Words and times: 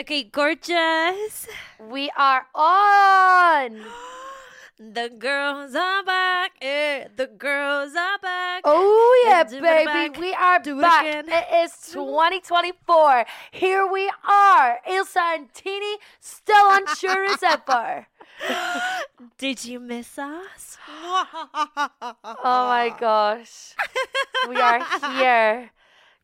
Okay, 0.00 0.22
gorgeous. 0.24 1.48
We 1.80 2.10
are 2.16 2.46
on. 2.54 3.80
The 4.80 5.08
girls 5.10 5.74
are 5.74 6.04
back. 6.04 6.52
Eh, 6.62 7.08
the 7.16 7.26
girls 7.26 7.96
are 7.96 8.16
back. 8.22 8.62
Oh 8.64 9.24
yeah, 9.26 9.42
baby. 9.42 9.60
back. 9.84 10.16
We 10.16 10.32
are 10.34 10.60
Do 10.60 10.78
it 10.78 10.82
back. 10.82 11.02
again. 11.04 11.24
It 11.28 11.64
is 11.64 11.72
2024. 11.90 13.26
Here 13.50 13.84
we 13.90 14.08
are. 14.22 14.78
Ailsa 14.88 15.34
and 15.34 15.52
Tini 15.52 15.96
still 16.20 16.70
unsure 16.70 17.24
as 17.24 17.42
ever. 17.42 18.06
Did 19.38 19.64
you 19.64 19.80
miss 19.80 20.16
us? 20.16 20.78
Oh 22.46 22.68
my 22.70 22.94
gosh. 23.00 23.74
We 24.48 24.54
are 24.60 24.78
here. 25.18 25.70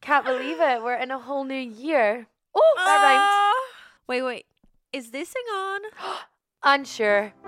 Can't 0.00 0.24
believe 0.24 0.60
it. 0.60 0.80
We're 0.80 0.94
in 0.94 1.10
a 1.10 1.18
whole 1.18 1.42
new 1.42 1.58
year. 1.58 2.28
Oh, 2.54 2.74
that 2.76 3.18
Ah. 3.18 3.53
Wait, 4.06 4.20
wait. 4.20 4.44
Is 4.92 5.12
this 5.12 5.30
thing 5.30 5.42
on? 5.54 5.80
Unsure. 6.62 7.32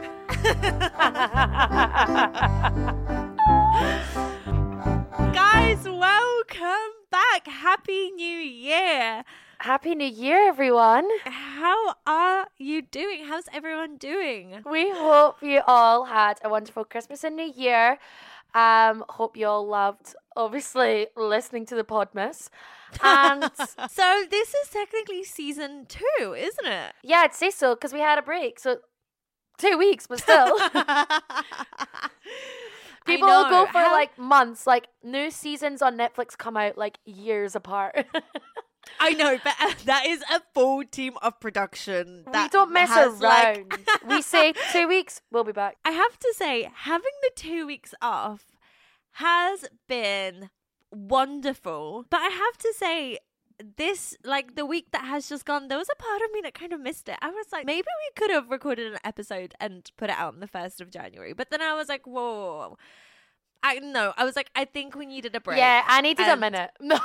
Guys, 5.34 5.84
welcome 5.84 6.92
back. 7.10 7.46
Happy 7.46 8.10
New 8.12 8.38
Year. 8.38 9.22
Happy 9.58 9.94
New 9.94 10.08
Year, 10.08 10.48
everyone. 10.48 11.06
How 11.24 11.96
are 12.06 12.46
you 12.56 12.80
doing? 12.80 13.26
How's 13.26 13.48
everyone 13.52 13.98
doing? 13.98 14.62
We 14.64 14.90
hope 14.90 15.42
you 15.42 15.60
all 15.66 16.06
had 16.06 16.38
a 16.42 16.48
wonderful 16.48 16.84
Christmas 16.84 17.22
and 17.22 17.36
New 17.36 17.52
Year. 17.54 17.98
Um, 18.54 19.04
hope 19.10 19.36
you 19.36 19.46
all 19.46 19.66
loved, 19.68 20.14
obviously, 20.36 21.08
listening 21.16 21.66
to 21.66 21.74
the 21.74 21.84
Podmas. 21.84 22.48
And 23.02 23.50
So, 23.90 24.24
this 24.30 24.54
is 24.54 24.68
technically 24.70 25.24
season 25.24 25.86
two, 25.88 26.34
isn't 26.36 26.66
it? 26.66 26.92
yeah, 27.02 27.18
I'd 27.24 27.34
say 27.34 27.50
so 27.50 27.74
because 27.74 27.92
we 27.92 28.00
had 28.00 28.18
a 28.18 28.22
break. 28.22 28.58
So 28.60 28.78
two 29.58 29.76
weeks, 29.78 30.06
but 30.06 30.20
still. 30.20 30.56
People 33.06 33.28
will 33.28 33.48
go 33.48 33.66
for 33.66 33.78
How- 33.78 33.92
like 33.92 34.18
months. 34.18 34.66
Like 34.66 34.88
new 35.02 35.30
seasons 35.30 35.80
on 35.82 35.96
Netflix 35.96 36.36
come 36.36 36.56
out 36.56 36.76
like 36.76 36.98
years 37.04 37.54
apart. 37.54 38.04
I 39.00 39.10
know, 39.14 39.36
but 39.42 39.54
uh, 39.60 39.72
that 39.86 40.06
is 40.06 40.22
a 40.32 40.40
full 40.54 40.84
team 40.84 41.14
of 41.22 41.38
production. 41.40 42.22
we 42.26 42.32
that 42.32 42.52
don't 42.52 42.72
mess 42.72 42.88
has, 42.88 43.20
like- 43.20 43.58
around. 43.58 43.86
we 44.08 44.22
say 44.22 44.54
two 44.72 44.86
weeks, 44.88 45.20
we'll 45.30 45.44
be 45.44 45.52
back. 45.52 45.76
I 45.84 45.90
have 45.90 46.18
to 46.20 46.34
say, 46.36 46.70
having 46.72 47.10
the 47.22 47.30
two 47.34 47.66
weeks 47.66 47.94
off 48.00 48.44
has 49.16 49.64
been 49.88 50.50
wonderful. 50.90 52.04
But 52.10 52.20
I 52.20 52.28
have 52.28 52.58
to 52.58 52.72
say, 52.76 53.18
this, 53.76 54.16
like 54.24 54.54
the 54.54 54.66
week 54.66 54.88
that 54.92 55.04
has 55.04 55.28
just 55.28 55.44
gone, 55.46 55.68
there 55.68 55.78
was 55.78 55.88
a 55.88 56.02
part 56.02 56.20
of 56.22 56.30
me 56.32 56.40
that 56.42 56.54
kind 56.54 56.72
of 56.72 56.80
missed 56.80 57.08
it. 57.08 57.16
I 57.22 57.30
was 57.30 57.46
like, 57.52 57.64
maybe 57.66 57.86
we 57.86 58.20
could 58.20 58.30
have 58.30 58.50
recorded 58.50 58.92
an 58.92 58.98
episode 59.04 59.54
and 59.58 59.90
put 59.96 60.10
it 60.10 60.16
out 60.18 60.34
on 60.34 60.40
the 60.40 60.46
1st 60.46 60.80
of 60.80 60.90
January. 60.90 61.32
But 61.32 61.50
then 61.50 61.62
I 61.62 61.74
was 61.74 61.88
like, 61.88 62.06
whoa. 62.06 62.76
I 63.62 63.78
no, 63.78 64.12
I 64.16 64.24
was 64.24 64.36
like, 64.36 64.50
I 64.54 64.64
think 64.66 64.94
we 64.94 65.06
needed 65.06 65.34
a 65.34 65.40
break. 65.40 65.58
Yeah, 65.58 65.82
I 65.86 66.00
needed 66.02 66.28
a 66.28 66.36
minute. 66.36 66.70
No. 66.80 66.98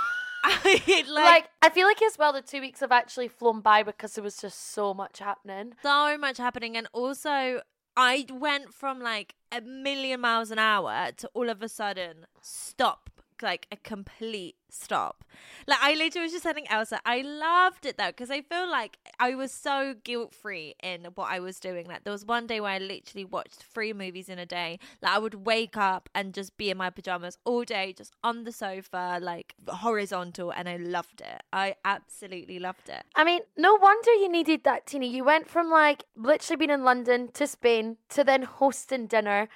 Like, 0.65 1.07
like 1.07 1.49
I 1.61 1.69
feel 1.69 1.85
like 1.85 2.01
as 2.01 2.17
well 2.17 2.33
the 2.33 2.41
two 2.41 2.61
weeks 2.61 2.79
have 2.79 2.91
actually 2.91 3.27
flown 3.27 3.61
by 3.61 3.83
because 3.83 4.13
there 4.13 4.23
was 4.23 4.37
just 4.37 4.73
so 4.73 4.91
much 4.91 5.19
happening. 5.19 5.75
so 5.83 6.17
much 6.17 6.37
happening 6.37 6.75
and 6.75 6.87
also 6.93 7.61
I 7.95 8.25
went 8.31 8.73
from 8.73 8.99
like 8.99 9.35
a 9.51 9.61
million 9.61 10.21
miles 10.21 10.51
an 10.51 10.59
hour 10.59 11.11
to 11.17 11.29
all 11.33 11.49
of 11.49 11.61
a 11.61 11.69
sudden 11.69 12.25
stop 12.41 13.20
like 13.41 13.67
a 13.71 13.77
complete 13.77 14.55
stop. 14.69 15.23
Like 15.67 15.79
I 15.81 15.93
literally 15.93 16.25
was 16.25 16.31
just 16.31 16.43
telling 16.43 16.65
Ailsa, 16.65 16.99
I 17.05 17.21
loved 17.21 17.85
it 17.85 17.97
though 17.97 18.07
because 18.07 18.31
I 18.31 18.41
feel 18.41 18.69
like 18.69 18.97
I 19.19 19.35
was 19.35 19.51
so 19.51 19.95
guilt 20.03 20.33
free 20.33 20.75
in 20.81 21.05
what 21.15 21.29
I 21.29 21.39
was 21.39 21.59
doing. 21.59 21.85
Like 21.85 22.03
there 22.03 22.13
was 22.13 22.25
one 22.25 22.47
day 22.47 22.59
where 22.59 22.71
I 22.71 22.77
literally 22.77 23.25
watched 23.25 23.63
three 23.63 23.93
movies 23.93 24.29
in 24.29 24.39
a 24.39 24.45
day. 24.45 24.79
Like 25.01 25.13
I 25.13 25.19
would 25.19 25.45
wake 25.45 25.77
up 25.77 26.09
and 26.15 26.33
just 26.33 26.57
be 26.57 26.69
in 26.69 26.77
my 26.77 26.89
pajamas 26.89 27.37
all 27.45 27.63
day, 27.63 27.93
just 27.93 28.13
on 28.23 28.43
the 28.43 28.51
sofa, 28.51 29.19
like 29.21 29.55
horizontal, 29.67 30.51
and 30.51 30.67
I 30.67 30.77
loved 30.77 31.21
it. 31.21 31.43
I 31.51 31.75
absolutely 31.85 32.59
loved 32.59 32.89
it. 32.89 33.03
I 33.15 33.23
mean, 33.23 33.41
no 33.57 33.75
wonder 33.75 34.11
you 34.13 34.29
needed 34.29 34.63
that, 34.63 34.85
Tina. 34.85 35.05
You 35.05 35.23
went 35.23 35.49
from 35.49 35.69
like 35.69 36.05
literally 36.15 36.57
being 36.57 36.71
in 36.71 36.83
London 36.83 37.29
to 37.33 37.47
Spain 37.47 37.97
to 38.09 38.23
then 38.23 38.43
hosting 38.43 39.07
dinner 39.07 39.49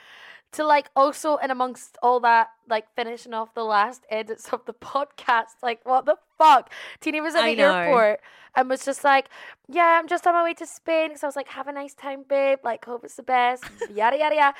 to 0.56 0.66
like 0.66 0.90
also 0.96 1.38
and 1.38 1.52
amongst 1.52 1.98
all 2.02 2.20
that, 2.22 2.50
like 2.70 2.86
finishing 2.96 3.34
off 3.34 3.54
the 3.54 3.64
last 3.64 4.04
edits 4.10 4.50
of 4.52 4.66
the 4.66 4.74
podcast. 4.92 5.62
Like, 5.64 5.80
what 5.86 6.06
the 6.06 6.18
fuck? 6.38 6.72
Tina 7.00 7.22
was 7.22 7.36
at 7.36 7.44
I 7.44 7.56
the 7.56 7.62
know. 7.62 7.76
airport 7.76 8.20
and 8.56 8.70
was 8.70 8.84
just 8.86 9.04
like, 9.04 9.30
Yeah, 9.70 10.00
I'm 10.00 10.08
just 10.08 10.26
on 10.28 10.34
my 10.34 10.44
way 10.44 10.54
to 10.56 10.66
Spain. 10.66 11.18
So 11.18 11.28
I 11.28 11.30
was 11.30 11.36
like, 11.36 11.50
Have 11.50 11.68
a 11.68 11.72
nice 11.72 11.94
time, 11.94 12.24
babe. 12.28 12.60
Like, 12.64 12.86
hope 12.86 13.04
it's 13.04 13.16
the 13.16 13.24
best. 13.24 13.64
yada, 13.94 14.18
yada, 14.18 14.36
yada. 14.36 14.54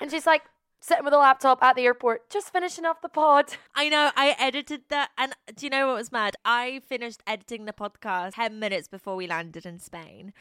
And 0.00 0.10
she's 0.10 0.26
like, 0.26 0.42
Sitting 0.80 1.04
with 1.06 1.14
a 1.14 1.18
laptop 1.18 1.62
at 1.62 1.76
the 1.76 1.82
airport, 1.86 2.28
just 2.28 2.52
finishing 2.52 2.84
off 2.84 3.00
the 3.00 3.08
pod. 3.08 3.56
I 3.74 3.88
know. 3.88 4.10
I 4.16 4.36
edited 4.38 4.82
that, 4.90 5.12
and 5.16 5.32
do 5.56 5.64
you 5.64 5.70
know 5.70 5.86
what 5.86 5.96
was 5.96 6.12
mad? 6.12 6.34
I 6.44 6.82
finished 6.86 7.22
editing 7.26 7.64
the 7.64 7.72
podcast 7.72 8.32
ten 8.34 8.58
minutes 8.58 8.86
before 8.86 9.16
we 9.16 9.26
landed 9.26 9.64
in 9.64 9.78
Spain, 9.78 10.34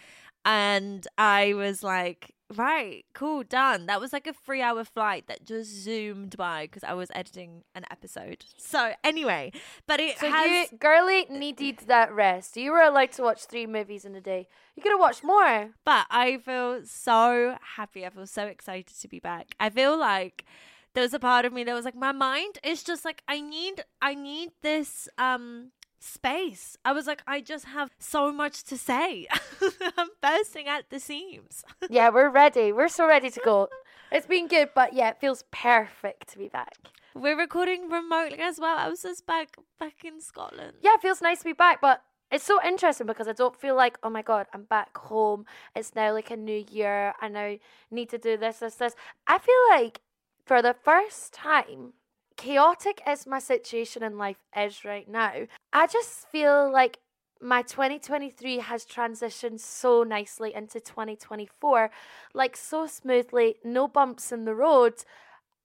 and 0.44 1.08
I 1.18 1.54
was 1.54 1.82
like, 1.82 2.33
"Right, 2.50 3.06
cool, 3.14 3.44
done." 3.44 3.86
That 3.86 4.00
was 4.00 4.14
like 4.14 4.28
a 4.28 4.34
three-hour 4.34 4.84
flight 4.86 5.28
that 5.28 5.46
just 5.46 5.70
zoomed 5.72 6.38
by 6.38 6.66
because 6.66 6.84
I 6.84 6.94
was 6.94 7.10
editing 7.14 7.64
an 7.76 7.86
episode. 7.92 8.46
So 8.58 8.94
anyway, 9.04 9.52
but 9.88 10.00
it 10.00 10.18
So 10.20 10.30
has. 10.30 10.72
you, 10.72 10.78
girly, 10.78 11.26
needed 11.30 11.80
that 11.88 12.14
rest. 12.14 12.58
You 12.58 12.72
were 12.72 12.82
allowed 12.82 13.12
to 13.14 13.24
watch 13.24 13.46
three 13.46 13.66
movies 13.66 14.06
in 14.06 14.16
a 14.16 14.22
day. 14.22 14.48
You 14.76 14.84
could 14.84 14.92
have 14.92 15.00
watched 15.00 15.24
more. 15.24 15.72
But 15.86 16.08
I 16.10 16.38
feel 16.38 16.82
so 16.86 17.58
happy. 17.76 18.06
I 18.06 18.10
feel 18.10 18.28
so 18.28 18.46
excited 18.46 18.96
to 19.00 19.08
be 19.08 19.20
back. 19.20 19.56
I 19.60 19.70
feel 19.70 19.98
like 19.98 20.46
there 20.94 21.04
was 21.04 21.14
a 21.14 21.20
part 21.20 21.46
of 21.46 21.54
me 21.54 21.64
that 21.64 21.74
was 21.74 21.86
like, 21.86 21.96
my 21.96 22.12
mind 22.12 22.60
is 22.64 22.84
just 22.84 23.04
like, 23.04 23.24
I 23.28 23.42
need, 23.42 23.84
I 24.02 24.14
need 24.16 24.52
this 24.62 25.08
um 25.18 25.72
space. 26.04 26.78
I 26.84 26.92
was 26.92 27.08
like, 27.08 27.24
I 27.26 27.42
just 27.42 27.66
have 27.66 27.90
so 27.98 28.32
much 28.32 28.64
to 28.66 28.78
say. 28.78 29.28
I'm 29.98 30.10
bursting 30.22 30.68
at 30.68 30.90
the 30.90 31.00
seams. 31.00 31.64
Yeah, 31.90 32.10
we're 32.10 32.30
ready. 32.30 32.72
We're 32.72 32.88
so 32.90 33.08
ready 33.08 33.30
to 33.30 33.42
go. 33.44 33.70
It's 34.12 34.26
been 34.28 34.48
good, 34.48 34.70
but 34.76 34.94
yeah, 34.94 35.10
it 35.10 35.20
feels 35.20 35.44
perfect 35.52 36.30
to 36.30 36.38
be 36.38 36.48
back. 36.48 36.76
We're 37.16 37.38
recording 37.38 37.90
remotely 37.90 38.40
as 38.40 38.60
well. 38.60 38.78
I 38.78 38.90
was 38.90 39.04
just 39.04 39.26
back 39.26 39.58
back 39.80 40.04
in 40.04 40.22
Scotland. 40.22 40.78
Yeah, 40.82 40.96
it 40.96 41.02
feels 41.02 41.22
nice 41.22 41.40
to 41.40 41.46
be 41.46 41.54
back, 41.54 41.82
but 41.82 42.02
it's 42.32 42.44
so 42.44 42.60
interesting 42.66 43.06
because 43.06 43.28
I 43.28 43.34
don't 43.34 43.60
feel 43.60 43.76
like, 43.76 43.98
oh 44.02 44.10
my 44.10 44.24
god, 44.24 44.48
I'm 44.54 44.64
back 44.64 44.98
home. 44.98 45.46
It's 45.76 45.94
now 45.94 46.14
like 46.14 46.32
a 46.32 46.38
new 46.38 46.66
year. 46.72 47.14
I 47.22 47.28
now 47.28 47.58
need 47.92 48.10
to 48.10 48.18
do 48.18 48.38
this, 48.38 48.58
this, 48.58 48.76
this. 48.76 48.96
I 49.28 49.38
feel 49.38 49.64
like 49.70 50.02
for 50.46 50.62
the 50.62 50.74
first 50.74 51.34
time, 51.34 51.94
chaotic 52.36 53.02
as 53.06 53.26
my 53.28 53.40
situation 53.40 54.04
in 54.04 54.18
life 54.18 54.44
is 54.56 54.86
right 54.86 55.08
now, 55.08 55.48
I 55.72 55.88
just 55.88 56.28
feel 56.30 56.72
like 56.72 57.00
my 57.42 57.62
2023 57.62 58.60
has 58.60 58.86
transitioned 58.86 59.60
so 59.60 60.04
nicely 60.04 60.54
into 60.54 60.80
2024, 60.80 61.92
like 62.34 62.56
so 62.56 62.88
smoothly, 62.88 63.56
no 63.64 63.88
bumps 63.88 64.32
in 64.32 64.46
the 64.46 64.56
road. 64.56 65.04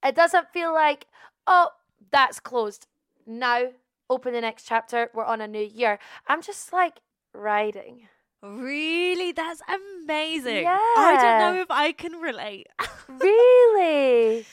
It 0.05 0.15
doesn't 0.15 0.51
feel 0.51 0.75
like, 0.75 1.07
oh, 1.47 1.71
that's 2.11 2.41
closed. 2.41 2.87
Now, 3.27 3.69
open 4.11 4.33
the 4.33 4.41
next 4.41 4.65
chapter. 4.65 5.11
We're 5.15 5.25
on 5.25 5.41
a 5.41 5.49
new 5.49 5.63
year. 5.65 5.99
I'm 6.27 6.43
just 6.43 6.73
like 6.73 6.99
riding. 7.33 8.09
Really? 8.43 9.33
That's 9.33 9.63
amazing. 9.69 10.63
Yeah. 10.63 10.79
I 10.79 11.17
don't 11.21 11.55
know 11.55 11.61
if 11.61 11.71
I 11.71 11.93
can 11.93 12.15
relate. 12.15 12.69
Really? 13.09 14.45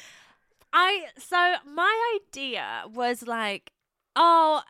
I 0.75 1.05
so 1.17 1.55
my 1.65 2.19
idea 2.19 2.83
was 2.93 3.25
like, 3.25 3.71
oh, 4.15 4.61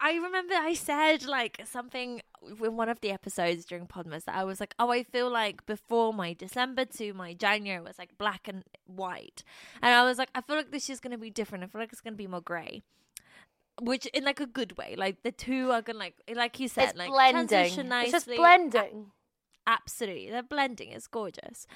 I 0.00 0.14
remember 0.14 0.54
I 0.54 0.74
said 0.74 1.24
like 1.24 1.60
something 1.64 2.22
in 2.62 2.76
one 2.76 2.88
of 2.88 3.00
the 3.00 3.10
episodes 3.10 3.64
during 3.64 3.88
Podmas 3.88 4.24
that 4.26 4.36
I 4.36 4.44
was 4.44 4.60
like, 4.60 4.74
oh, 4.78 4.92
I 4.92 5.02
feel 5.02 5.28
like 5.28 5.66
before 5.66 6.14
my 6.14 6.32
December 6.32 6.84
to 6.84 7.12
my 7.12 7.34
January 7.34 7.82
was 7.82 7.98
like 7.98 8.16
black 8.16 8.46
and 8.46 8.62
white, 8.86 9.42
and 9.82 9.92
I 9.92 10.04
was 10.04 10.16
like, 10.16 10.30
I 10.32 10.40
feel 10.42 10.54
like 10.54 10.70
this 10.70 10.88
year's 10.88 11.00
gonna 11.00 11.18
be 11.18 11.30
different. 11.30 11.64
I 11.64 11.66
feel 11.66 11.80
like 11.80 11.92
it's 11.92 12.00
gonna 12.00 12.14
be 12.16 12.28
more 12.28 12.40
grey. 12.40 12.82
Which 13.80 14.06
in 14.06 14.24
like 14.24 14.38
a 14.40 14.46
good 14.46 14.76
way, 14.78 14.94
like 14.96 15.22
the 15.24 15.32
two 15.32 15.72
are 15.72 15.82
gonna 15.82 15.98
like, 15.98 16.14
like 16.32 16.60
you 16.60 16.68
said, 16.68 16.90
it's 16.90 16.98
like 16.98 17.08
blending. 17.10 17.48
It's 18.02 18.12
just 18.12 18.26
blending. 18.36 19.10
Absolutely, 19.66 20.30
they're 20.30 20.42
blending. 20.44 20.92
It's 20.92 21.08
gorgeous. 21.08 21.66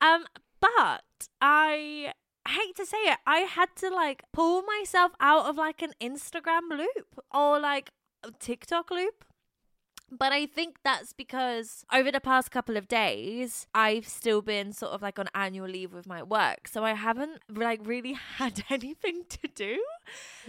Um, 0.00 0.24
but 0.60 1.28
I 1.40 2.12
hate 2.50 2.76
to 2.76 2.86
say 2.86 2.98
it, 2.98 3.18
I 3.26 3.38
had 3.38 3.68
to 3.76 3.90
like 3.90 4.24
pull 4.32 4.62
myself 4.62 5.12
out 5.20 5.46
of 5.46 5.56
like 5.56 5.82
an 5.82 5.92
Instagram 6.00 6.70
loop 6.70 7.20
or 7.32 7.58
like 7.58 7.90
TikTok 8.38 8.90
loop 8.90 9.24
But 10.10 10.32
I 10.32 10.46
think 10.46 10.78
that's 10.82 11.12
because 11.12 11.84
over 11.92 12.10
the 12.10 12.20
past 12.20 12.50
couple 12.50 12.76
of 12.76 12.88
days, 12.88 13.66
I've 13.74 14.08
still 14.08 14.42
been 14.42 14.72
sort 14.72 14.92
of 14.92 15.02
like 15.02 15.18
on 15.18 15.28
annual 15.34 15.68
leave 15.68 15.92
with 15.92 16.06
my 16.06 16.22
work. 16.22 16.66
So 16.66 16.84
I 16.84 16.94
haven't 16.94 17.40
like 17.48 17.80
really 17.84 18.12
had 18.36 18.64
anything 18.70 19.24
to 19.28 19.48
do. 19.54 19.82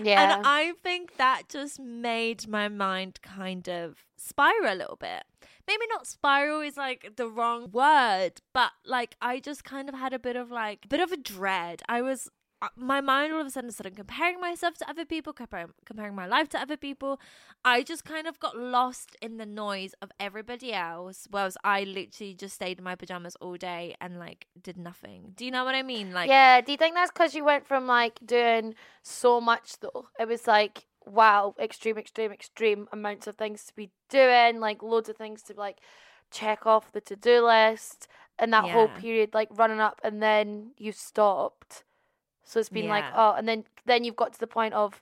Yeah. 0.02 0.36
And 0.36 0.46
I 0.46 0.74
think 0.84 1.18
that 1.18 1.44
just 1.50 1.80
made 1.80 2.48
my 2.48 2.69
mind 2.69 3.19
kind 3.22 3.68
of 3.69 4.06
spiral 4.18 4.74
a 4.74 4.75
little 4.75 4.98
bit. 4.98 5.24
Maybe 5.68 5.86
not 5.90 6.07
spiral 6.07 6.62
is 6.62 6.75
like 6.75 7.14
the 7.16 7.30
wrong 7.30 7.69
word, 7.72 8.42
but 8.54 8.72
like 8.86 9.16
I 9.22 9.40
just 9.40 9.64
kind 9.64 9.90
of 9.90 9.96
had 9.96 10.12
a 10.12 10.19
bit 10.19 10.36
of 10.36 10.50
like, 10.50 10.90
bit 10.90 11.00
of 11.00 11.12
a 11.12 11.18
dread. 11.18 11.84
I 11.88 12.02
was 12.02 12.30
Uh, 12.62 12.68
my 12.75 13.02
mind 13.02 13.34
all 13.34 13.42
of 13.42 13.48
a 13.48 13.50
sudden 13.50 13.72
started 13.72 13.96
comparing 13.96 14.40
myself 14.40 14.75
to 14.78 14.88
other 14.90 15.04
people, 15.04 15.34
comparing, 15.34 15.69
comparing 15.84 16.13
my 16.13 16.28
life 16.28 16.48
to 16.50 16.60
other 16.60 16.78
people. 16.78 17.19
I 17.66 17.81
just 17.81 18.06
kind 18.06 18.28
of 18.28 18.40
got 18.40 18.56
lost 18.56 19.16
in 19.22 19.38
the 19.38 19.48
noise 19.48 19.94
of 20.02 20.12
everybody 20.19 20.72
else, 20.72 21.28
whereas 21.31 21.58
I 21.63 21.84
literally 21.84 22.36
just 22.36 22.56
stayed 22.56 22.78
in 22.78 22.84
my 22.84 22.96
pajamas 22.96 23.36
all 23.42 23.56
day 23.56 23.96
and 24.00 24.19
like 24.19 24.46
did 24.62 24.78
nothing. 24.78 25.34
Do 25.36 25.44
you 25.44 25.52
know 25.52 25.66
what 25.66 25.74
I 25.74 25.81
mean? 25.81 26.13
Like, 26.13 26.30
yeah. 26.30 26.62
Do 26.62 26.72
you 26.72 26.78
think 26.78 26.94
that's 26.94 27.12
because 27.12 27.34
you 27.34 27.44
went 27.44 27.66
from 27.68 27.88
like 27.88 28.19
doing 28.24 28.75
so 29.02 29.42
much 29.42 29.80
though? 29.80 30.07
It 30.19 30.28
was 30.28 30.46
like 30.46 30.86
wow, 31.06 31.56
extreme, 31.60 31.98
extreme, 31.98 32.31
extreme 32.31 32.88
amounts 32.94 33.25
of 33.25 33.36
things 33.36 33.66
to 33.66 33.75
be 33.75 33.90
doing, 34.10 34.60
like 34.60 34.84
loads 34.84 35.10
of 35.10 35.18
things 35.18 35.42
to 35.44 35.54
like 35.57 35.80
check 36.30 36.66
off 36.66 36.92
the 36.92 37.02
to 37.02 37.16
do 37.16 37.46
list, 37.46 38.07
and 38.38 38.54
that 38.54 38.66
whole 38.74 38.88
period 38.88 39.34
like 39.34 39.50
running 39.52 39.80
up, 39.80 40.00
and 40.04 40.22
then 40.22 40.72
you 40.78 40.92
stopped. 40.92 41.84
So 42.44 42.60
it's 42.60 42.70
been 42.70 42.88
like 42.88 43.06
oh, 43.16 43.34
and 43.38 43.48
then 43.48 43.64
then 43.86 44.04
you've 44.04 44.16
got 44.16 44.34
to 44.34 44.40
the 44.40 44.48
point 44.48 44.74
of 44.74 45.02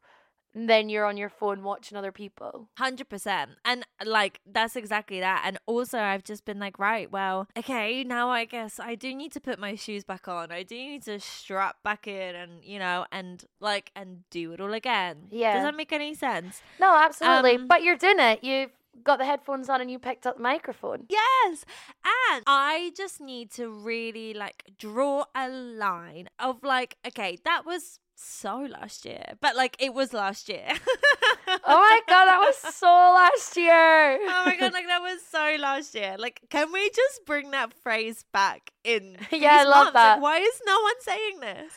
then 0.55 0.89
you're 0.89 1.05
on 1.05 1.17
your 1.17 1.29
phone 1.29 1.63
watching 1.63 1.97
other 1.97 2.11
people. 2.11 2.69
Hundred 2.77 3.07
percent, 3.07 3.51
and 3.63 3.85
like 4.03 4.41
that's 4.51 4.75
exactly 4.75 5.19
that. 5.19 5.43
And 5.45 5.59
also, 5.65 5.99
I've 5.99 6.23
just 6.23 6.45
been 6.45 6.59
like, 6.59 6.79
right, 6.79 7.11
well, 7.11 7.47
okay, 7.57 8.03
now 8.03 8.29
I 8.29 8.45
guess 8.45 8.79
I 8.79 8.95
do 8.95 9.13
need 9.13 9.31
to 9.33 9.39
put 9.39 9.59
my 9.59 9.75
shoes 9.75 10.03
back 10.03 10.27
on. 10.27 10.51
I 10.51 10.63
do 10.63 10.75
need 10.75 11.03
to 11.03 11.19
strap 11.19 11.77
back 11.83 12.07
in, 12.07 12.35
and 12.35 12.63
you 12.63 12.79
know, 12.79 13.05
and 13.11 13.43
like, 13.59 13.91
and 13.95 14.23
do 14.29 14.53
it 14.53 14.61
all 14.61 14.73
again. 14.73 15.27
Yeah. 15.29 15.55
does 15.55 15.63
that 15.63 15.75
make 15.75 15.91
any 15.91 16.13
sense? 16.15 16.61
No, 16.79 16.95
absolutely. 16.95 17.55
Um, 17.55 17.67
but 17.67 17.83
you're 17.83 17.97
doing 17.97 18.19
it. 18.19 18.43
You've 18.43 18.71
got 19.03 19.17
the 19.19 19.25
headphones 19.25 19.69
on 19.69 19.81
and 19.81 19.89
you 19.89 19.99
picked 19.99 20.25
up 20.25 20.37
the 20.37 20.43
microphone. 20.43 21.05
Yes, 21.09 21.65
and 22.31 22.43
I 22.47 22.91
just 22.95 23.21
need 23.21 23.51
to 23.51 23.69
really 23.69 24.33
like 24.33 24.63
draw 24.77 25.25
a 25.35 25.49
line 25.49 26.29
of 26.39 26.63
like, 26.63 26.97
okay, 27.07 27.37
that 27.45 27.65
was 27.65 27.99
so 28.15 28.67
last 28.69 29.05
year, 29.05 29.23
but 29.39 29.55
like 29.55 29.75
it 29.79 29.93
was 29.93 30.11
last 30.13 30.49
year. 30.49 30.67
Oh 31.47 31.57
my 31.65 32.01
god, 32.07 32.25
that 32.25 32.39
was 32.39 32.57
so 32.75 32.87
last 32.87 33.55
year. 33.55 34.19
Oh 34.21 34.43
my 34.45 34.55
god, 34.59 34.73
like 34.73 34.87
that 34.87 35.01
was 35.01 35.21
so 35.23 35.55
last 35.59 35.95
year. 35.95 36.15
Like, 36.19 36.41
can 36.49 36.71
we 36.71 36.89
just 36.89 37.25
bring 37.25 37.51
that 37.51 37.73
phrase 37.73 38.25
back 38.33 38.71
in? 38.83 39.17
Yeah, 39.31 39.59
I 39.61 39.63
love 39.63 39.85
months? 39.85 39.95
Like, 39.95 40.15
that. 40.15 40.21
why 40.21 40.37
is 40.39 40.61
no 40.65 40.79
one 40.81 41.01
saying 41.01 41.39
this? 41.39 41.73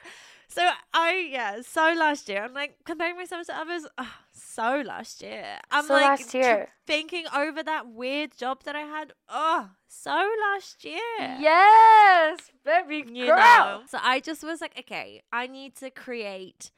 So 0.49 0.69
I 0.93 1.29
yeah, 1.31 1.63
so 1.63 1.95
last 1.97 2.29
year 2.29 2.43
I'm 2.45 2.53
like 2.55 2.77
comparing 2.85 3.17
myself 3.17 3.47
to 3.47 3.57
others. 3.57 3.87
Oh, 3.97 4.11
so 4.55 4.83
last 4.85 5.23
year 5.23 5.59
I'm 5.71 5.87
So 5.87 5.95
like 5.95 6.21
last 6.21 6.35
year. 6.35 6.69
thinking 6.87 7.25
over 7.35 7.63
that 7.63 7.89
weird 7.89 8.37
job 8.37 8.65
that 8.65 8.77
I 8.77 8.81
had. 8.97 9.13
Oh, 9.29 9.71
so 9.89 10.11
last 10.47 10.85
year. 10.85 10.99
Yes, 11.41 12.51
baby 12.65 13.05
You 13.11 13.27
girl. 13.27 13.37
know. 13.37 13.83
So 13.89 13.99
I 14.03 14.21
just 14.21 14.43
was 14.43 14.61
like, 14.61 14.79
okay, 14.79 15.23
I 15.33 15.47
need 15.47 15.75
to 15.77 15.91
create 15.91 16.71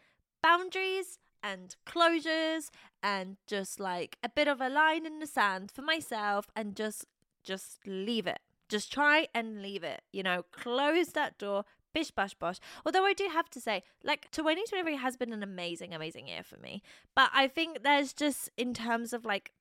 boundaries 0.43 1.19
and 1.43 1.75
closures 1.87 2.69
and 3.03 3.37
just 3.47 3.79
like 3.81 4.17
a 4.23 4.29
bit 4.29 4.49
of 4.49 4.61
a 4.61 4.69
line 4.69 5.05
in 5.06 5.19
the 5.19 5.26
sand 5.26 5.71
for 5.71 5.82
myself 5.82 6.47
and 6.56 6.75
just 6.76 7.06
just 7.43 7.79
leave 7.87 8.26
it. 8.26 8.41
Just 8.69 8.91
try 8.93 9.29
and 9.35 9.61
leave 9.62 9.85
it. 9.85 10.03
You 10.12 10.23
know, 10.23 10.44
close 10.50 11.09
that 11.12 11.37
door. 11.38 11.65
Bish 11.94 12.11
bash 12.11 12.35
bosh. 12.35 12.58
Although 12.85 13.06
I 13.06 13.14
do 13.14 13.29
have 13.32 13.49
to 13.50 13.61
say, 13.61 13.82
like 14.02 14.31
2023 14.32 14.96
has 14.96 15.17
been 15.17 15.32
an 15.32 15.43
amazing, 15.43 15.94
amazing 15.94 16.29
year 16.29 16.43
for 16.43 16.58
me. 16.58 16.82
But 17.14 17.31
I 17.32 17.49
think 17.49 17.82
there's 17.82 18.12
just 18.12 18.50
in 18.58 18.75
terms 18.75 19.12
of 19.14 19.25
like 19.25 19.52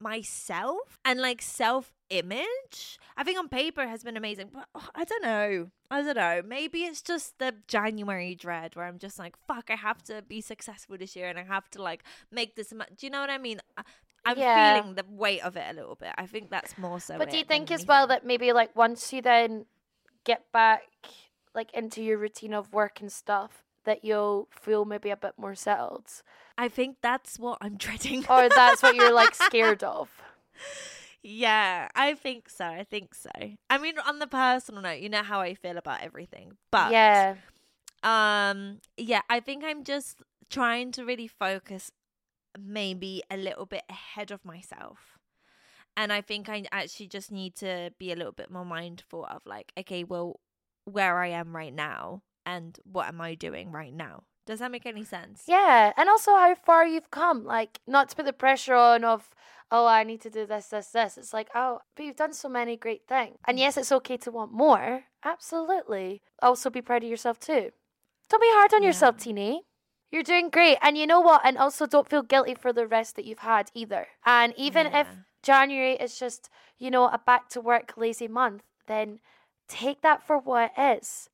myself 0.00 0.98
and 1.04 1.20
like 1.20 1.42
self 1.42 1.92
image. 2.10 2.98
I 3.16 3.24
think 3.24 3.38
on 3.38 3.48
paper 3.48 3.86
has 3.86 4.02
been 4.02 4.16
amazing, 4.16 4.50
but 4.52 4.66
oh, 4.74 4.88
I 4.94 5.04
don't 5.04 5.22
know. 5.22 5.70
I 5.90 6.02
don't 6.02 6.16
know. 6.16 6.42
Maybe 6.44 6.80
it's 6.84 7.02
just 7.02 7.38
the 7.38 7.54
January 7.66 8.34
dread 8.34 8.76
where 8.76 8.86
I'm 8.86 8.98
just 8.98 9.18
like, 9.18 9.36
fuck, 9.46 9.70
I 9.70 9.76
have 9.76 10.02
to 10.04 10.22
be 10.22 10.40
successful 10.40 10.96
this 10.98 11.16
year 11.16 11.28
and 11.28 11.38
I 11.38 11.42
have 11.42 11.68
to 11.70 11.82
like 11.82 12.02
make 12.30 12.56
this. 12.56 12.72
Ama-. 12.72 12.86
Do 12.96 13.06
you 13.06 13.10
know 13.10 13.20
what 13.20 13.30
I 13.30 13.38
mean? 13.38 13.60
I'm 14.24 14.38
Yeah. 14.38 14.74
feeling 14.74 14.94
the 14.94 15.04
weight 15.08 15.42
of 15.42 15.56
it 15.56 15.64
a 15.68 15.74
little 15.74 15.94
bit. 15.96 16.12
I 16.16 16.26
think 16.26 16.50
that's 16.50 16.76
more 16.78 17.00
so. 17.00 17.18
But 17.18 17.30
do 17.30 17.38
you 17.38 17.44
think 17.44 17.70
as 17.70 17.86
well 17.86 18.06
that 18.08 18.24
maybe 18.24 18.52
like 18.52 18.74
once 18.76 19.12
you 19.12 19.22
then 19.22 19.66
get 20.24 20.50
back 20.52 20.82
like 21.58 21.74
into 21.74 22.00
your 22.00 22.18
routine 22.18 22.54
of 22.54 22.72
work 22.72 23.00
and 23.00 23.10
stuff, 23.10 23.64
that 23.84 24.04
you'll 24.04 24.46
feel 24.52 24.84
maybe 24.84 25.10
a 25.10 25.16
bit 25.16 25.32
more 25.36 25.56
settled? 25.56 26.06
I 26.56 26.68
think 26.68 26.98
that's 27.02 27.36
what 27.36 27.58
I'm 27.60 27.76
dreading. 27.84 28.24
Or 28.30 28.48
that's 28.48 28.80
what 28.80 28.94
you're 28.94 29.12
like 29.12 29.34
scared 29.48 29.82
of? 29.82 30.08
Yeah, 31.20 31.88
I 31.96 32.14
think 32.14 32.48
so. 32.48 32.64
I 32.64 32.84
think 32.84 33.12
so. 33.12 33.30
I 33.68 33.78
mean, 33.78 33.98
on 33.98 34.20
the 34.20 34.28
personal 34.28 34.82
note, 34.82 35.00
you 35.00 35.08
know 35.08 35.24
how 35.24 35.40
I 35.40 35.54
feel 35.54 35.76
about 35.76 36.00
everything. 36.00 36.52
But 36.70 36.92
yeah. 36.92 37.34
um 38.04 38.78
yeah, 38.96 39.22
I 39.28 39.40
think 39.40 39.64
I'm 39.64 39.82
just 39.82 40.22
trying 40.48 40.92
to 40.92 41.04
really 41.04 41.26
focus 41.26 41.90
maybe 42.58 43.22
a 43.28 43.36
little 43.36 43.66
bit 43.66 43.82
ahead 43.90 44.30
of 44.30 44.44
myself. 44.44 45.18
And 45.96 46.12
I 46.12 46.20
think 46.20 46.48
I 46.48 46.64
actually 46.70 47.08
just 47.08 47.32
need 47.32 47.56
to 47.56 47.90
be 47.98 48.12
a 48.12 48.16
little 48.16 48.32
bit 48.32 48.52
more 48.52 48.64
mindful 48.64 49.24
of 49.24 49.42
like, 49.44 49.72
okay, 49.76 50.04
well, 50.04 50.38
where 50.88 51.18
I 51.18 51.28
am 51.28 51.54
right 51.54 51.74
now 51.74 52.22
and 52.44 52.78
what 52.90 53.08
am 53.08 53.20
I 53.20 53.34
doing 53.34 53.70
right 53.70 53.92
now? 53.92 54.24
Does 54.46 54.60
that 54.60 54.70
make 54.70 54.86
any 54.86 55.04
sense? 55.04 55.44
Yeah, 55.46 55.92
and 55.96 56.08
also 56.08 56.30
how 56.32 56.54
far 56.54 56.86
you've 56.86 57.10
come. 57.10 57.44
Like, 57.44 57.80
not 57.86 58.08
to 58.08 58.16
put 58.16 58.24
the 58.24 58.32
pressure 58.32 58.74
on 58.74 59.04
of, 59.04 59.28
oh, 59.70 59.86
I 59.86 60.04
need 60.04 60.22
to 60.22 60.30
do 60.30 60.46
this, 60.46 60.68
this, 60.68 60.88
this. 60.88 61.18
It's 61.18 61.34
like, 61.34 61.50
oh, 61.54 61.80
but 61.94 62.06
you've 62.06 62.16
done 62.16 62.32
so 62.32 62.48
many 62.48 62.74
great 62.74 63.02
things. 63.06 63.36
And 63.46 63.58
yes, 63.58 63.76
it's 63.76 63.92
okay 63.92 64.16
to 64.16 64.30
want 64.30 64.50
more. 64.50 65.04
Absolutely. 65.22 66.22
Also, 66.40 66.70
be 66.70 66.80
proud 66.80 67.04
of 67.04 67.10
yourself 67.10 67.38
too. 67.38 67.72
Don't 68.30 68.40
be 68.40 68.48
hard 68.50 68.72
on 68.72 68.82
yourself, 68.82 69.16
Yeah. 69.18 69.24
Tini. 69.24 69.62
You're 70.10 70.22
doing 70.22 70.48
great. 70.48 70.78
And 70.80 70.96
you 70.96 71.06
know 71.06 71.20
what? 71.20 71.42
And 71.44 71.58
also, 71.58 71.84
don't 71.84 72.08
feel 72.08 72.22
guilty 72.22 72.54
for 72.54 72.72
the 72.72 72.86
rest 72.86 73.16
that 73.16 73.26
you've 73.26 73.40
had 73.40 73.70
either. 73.74 74.06
And 74.24 74.54
even 74.56 74.86
if 74.86 75.06
January 75.42 75.96
is 75.96 76.18
just, 76.18 76.48
you 76.78 76.90
know, 76.90 77.08
a 77.08 77.18
back 77.18 77.50
to 77.50 77.60
work 77.60 77.92
lazy 77.98 78.28
month, 78.28 78.62
then 78.86 79.20
take 79.68 80.00
that 80.02 80.26
for 80.26 80.38
what 80.38 80.72
it 80.76 80.98
is 80.98 81.28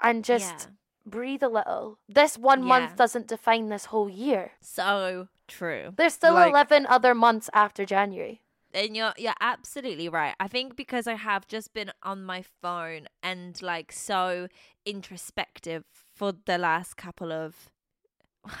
and 0.00 0.24
just 0.24 0.68
Yeah. 0.68 0.74
breathe 1.06 1.42
a 1.42 1.48
little. 1.48 1.98
This 2.08 2.38
one 2.38 2.62
month 2.62 2.96
doesn't 2.96 3.26
define 3.26 3.68
this 3.68 3.86
whole 3.86 4.08
year. 4.08 4.52
So 4.60 5.28
true. 5.48 5.92
There's 5.96 6.14
still 6.14 6.34
Like- 6.34 6.50
11 6.50 6.86
other 6.86 7.14
months 7.14 7.50
after 7.52 7.84
January. 7.84 8.42
And 8.72 8.96
you're 8.96 9.14
you're 9.18 9.34
absolutely 9.40 10.08
right. 10.08 10.36
I 10.38 10.46
think 10.46 10.76
because 10.76 11.08
I 11.08 11.14
have 11.14 11.48
just 11.48 11.72
been 11.74 11.90
on 12.04 12.22
my 12.22 12.42
phone 12.62 13.08
and 13.20 13.60
like 13.60 13.90
so 13.90 14.46
introspective 14.86 15.84
for 16.14 16.32
the 16.32 16.56
last 16.58 16.96
couple 16.96 17.32
of 17.32 17.70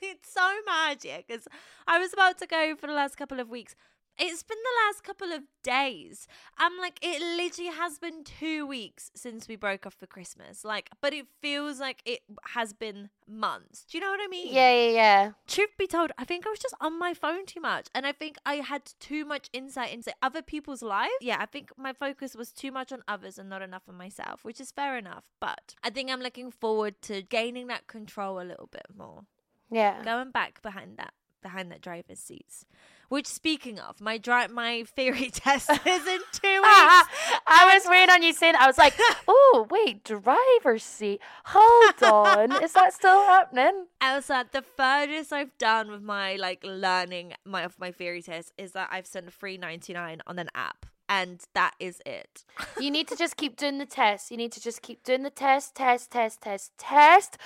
it's 0.00 0.32
so 0.32 0.48
magic 0.66 1.26
because 1.26 1.46
I 1.86 1.98
was 1.98 2.12
about 2.12 2.38
to 2.38 2.46
go 2.46 2.74
for 2.76 2.86
the 2.86 2.94
last 2.94 3.16
couple 3.16 3.40
of 3.40 3.50
weeks. 3.50 3.74
It's 4.18 4.42
been 4.42 4.58
the 4.58 4.86
last 4.86 5.02
couple 5.02 5.32
of 5.32 5.42
days. 5.62 6.26
I'm 6.58 6.78
like, 6.78 6.98
it 7.02 7.20
literally 7.20 7.70
has 7.70 7.98
been 7.98 8.24
two 8.24 8.66
weeks 8.66 9.10
since 9.14 9.48
we 9.48 9.56
broke 9.56 9.86
off 9.86 9.94
for 9.94 10.06
Christmas. 10.06 10.64
Like, 10.64 10.90
but 11.00 11.12
it 11.12 11.26
feels 11.40 11.80
like 11.80 12.02
it 12.04 12.20
has 12.50 12.72
been 12.72 13.08
months. 13.26 13.84
Do 13.88 13.98
you 13.98 14.04
know 14.04 14.10
what 14.10 14.20
I 14.22 14.28
mean? 14.28 14.52
Yeah, 14.52 14.72
yeah, 14.72 14.90
yeah. 14.90 15.30
truth 15.46 15.70
be 15.78 15.86
told, 15.86 16.12
I 16.18 16.24
think 16.24 16.46
I 16.46 16.50
was 16.50 16.58
just 16.58 16.74
on 16.80 16.98
my 16.98 17.14
phone 17.14 17.46
too 17.46 17.60
much. 17.60 17.88
And 17.94 18.06
I 18.06 18.12
think 18.12 18.36
I 18.44 18.56
had 18.56 18.92
too 19.00 19.24
much 19.24 19.48
insight 19.52 19.92
into 19.92 20.12
other 20.22 20.42
people's 20.42 20.82
lives. 20.82 21.12
Yeah, 21.20 21.38
I 21.40 21.46
think 21.46 21.70
my 21.76 21.92
focus 21.92 22.34
was 22.34 22.52
too 22.52 22.70
much 22.70 22.92
on 22.92 23.02
others 23.08 23.38
and 23.38 23.48
not 23.48 23.62
enough 23.62 23.82
on 23.88 23.96
myself, 23.96 24.44
which 24.44 24.60
is 24.60 24.70
fair 24.70 24.98
enough. 24.98 25.24
But 25.40 25.74
I 25.82 25.90
think 25.90 26.10
I'm 26.10 26.20
looking 26.20 26.50
forward 26.50 27.00
to 27.02 27.22
gaining 27.22 27.68
that 27.68 27.86
control 27.86 28.40
a 28.40 28.44
little 28.44 28.68
bit 28.70 28.86
more. 28.96 29.24
Yeah. 29.70 30.04
Going 30.04 30.30
back 30.30 30.60
behind 30.62 30.98
that 30.98 31.14
behind 31.42 31.70
that 31.72 31.82
driver's 31.82 32.20
seats. 32.20 32.64
Which 33.12 33.26
speaking 33.26 33.78
of, 33.78 34.00
my 34.00 34.16
dri- 34.16 34.48
my 34.48 34.84
theory 34.96 35.28
test 35.28 35.68
is 35.68 36.06
in 36.06 36.20
two 36.32 36.48
weeks. 36.48 37.06
I 37.46 37.74
was 37.74 37.86
waiting 37.86 38.08
on 38.08 38.22
you 38.22 38.32
saying 38.32 38.54
that. 38.54 38.62
I 38.62 38.66
was 38.66 38.78
like, 38.78 38.94
oh, 39.28 39.66
wait, 39.70 40.02
driver's 40.02 40.82
seat. 40.82 41.20
Hold 41.44 42.02
on. 42.02 42.62
Is 42.64 42.72
that 42.72 42.94
still 42.94 43.18
happening? 43.24 43.84
Ailsa, 44.00 44.50
the 44.50 44.62
furthest 44.62 45.30
I've 45.30 45.58
done 45.58 45.90
with 45.90 46.00
my 46.00 46.36
like 46.36 46.64
learning 46.64 47.34
my 47.44 47.64
of 47.64 47.78
my 47.78 47.90
theory 47.90 48.22
test 48.22 48.50
is 48.56 48.72
that 48.72 48.88
I've 48.90 49.06
spent 49.06 49.30
three 49.30 49.58
ninety 49.58 49.92
nine 49.92 50.22
on 50.26 50.38
an 50.38 50.48
app, 50.54 50.86
and 51.06 51.44
that 51.52 51.74
is 51.78 52.00
it. 52.06 52.46
You 52.80 52.90
need 52.90 53.08
to 53.08 53.16
just 53.16 53.36
keep 53.36 53.58
doing 53.58 53.76
the 53.76 53.84
test. 53.84 54.30
You 54.30 54.38
need 54.38 54.52
to 54.52 54.60
just 54.62 54.80
keep 54.80 55.04
doing 55.04 55.22
the 55.22 55.28
test, 55.28 55.74
test, 55.74 56.10
test, 56.12 56.40
test, 56.40 56.72
test 56.78 57.36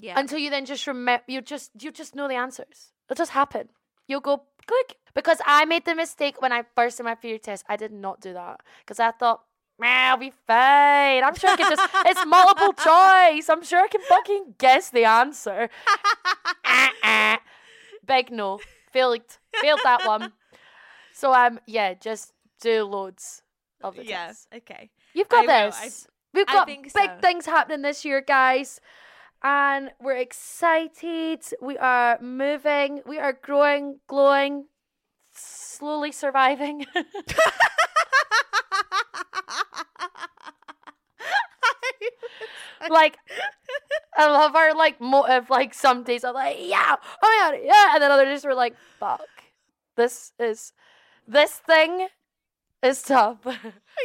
Yeah, 0.00 0.18
until 0.18 0.38
you 0.38 0.48
then 0.48 0.64
just 0.64 0.86
remember. 0.86 1.24
You 1.28 1.42
just 1.42 1.72
you 1.78 1.92
just 1.92 2.14
know 2.14 2.26
the 2.26 2.36
answers. 2.36 2.92
It'll 3.10 3.20
just 3.20 3.32
happen. 3.32 3.68
You'll 4.06 4.20
go 4.20 4.44
click 4.66 4.96
because 5.14 5.38
I 5.46 5.64
made 5.64 5.84
the 5.84 5.94
mistake 5.94 6.40
when 6.40 6.52
I 6.52 6.64
first 6.74 6.96
did 6.96 7.04
my 7.04 7.14
theory 7.14 7.38
test. 7.38 7.64
I 7.68 7.76
did 7.76 7.92
not 7.92 8.20
do 8.20 8.32
that 8.32 8.60
because 8.80 9.00
I 9.00 9.10
thought. 9.10 9.42
Man, 9.76 10.10
I'll 10.10 10.16
be 10.16 10.30
fine. 10.46 11.24
I'm 11.24 11.34
sure 11.34 11.50
I 11.50 11.56
can 11.56 11.68
just. 11.68 11.90
it's 12.06 12.24
multiple 12.26 12.72
choice. 12.74 13.48
I'm 13.48 13.64
sure 13.64 13.82
I 13.82 13.88
can 13.88 14.02
fucking 14.02 14.54
guess 14.56 14.90
the 14.90 15.04
answer. 15.04 15.68
uh-uh. 16.64 17.38
Big 18.06 18.30
no. 18.30 18.60
Failed. 18.92 19.22
Failed 19.60 19.80
that 19.82 20.06
one. 20.06 20.32
So 21.12 21.32
um, 21.34 21.58
yeah, 21.66 21.94
just 21.94 22.32
do 22.60 22.84
loads 22.84 23.42
of 23.82 23.96
the 23.96 24.04
yeah. 24.04 24.26
tests. 24.26 24.46
Okay. 24.54 24.90
You've 25.12 25.28
got 25.28 25.48
I 25.48 25.70
this. 25.70 26.06
We've 26.32 26.46
got 26.46 26.66
big 26.66 26.90
so. 26.90 27.06
things 27.20 27.46
happening 27.46 27.82
this 27.82 28.04
year, 28.04 28.20
guys. 28.20 28.80
And 29.44 29.90
we're 30.00 30.16
excited. 30.16 31.42
We 31.60 31.76
are 31.76 32.18
moving. 32.20 33.02
We 33.06 33.18
are 33.18 33.34
growing, 33.34 34.00
glowing, 34.08 34.64
slowly 35.32 36.12
surviving. 36.12 36.86
like, 42.88 43.18
I 44.16 44.30
love 44.30 44.56
our 44.56 44.74
like 44.74 44.98
motive. 45.00 45.50
Like 45.50 45.74
some 45.74 46.04
days 46.04 46.24
I'm 46.24 46.34
like, 46.34 46.56
yeah, 46.60 46.96
oh 47.22 47.50
my 47.50 47.50
god, 47.50 47.60
yeah, 47.62 47.94
and 47.94 48.02
then 48.02 48.10
other 48.10 48.24
days 48.24 48.44
we're 48.44 48.54
like, 48.54 48.76
fuck, 48.98 49.20
this 49.96 50.32
is, 50.38 50.72
this 51.28 51.52
thing 51.52 52.08
is 52.82 53.02
tough. 53.02 53.46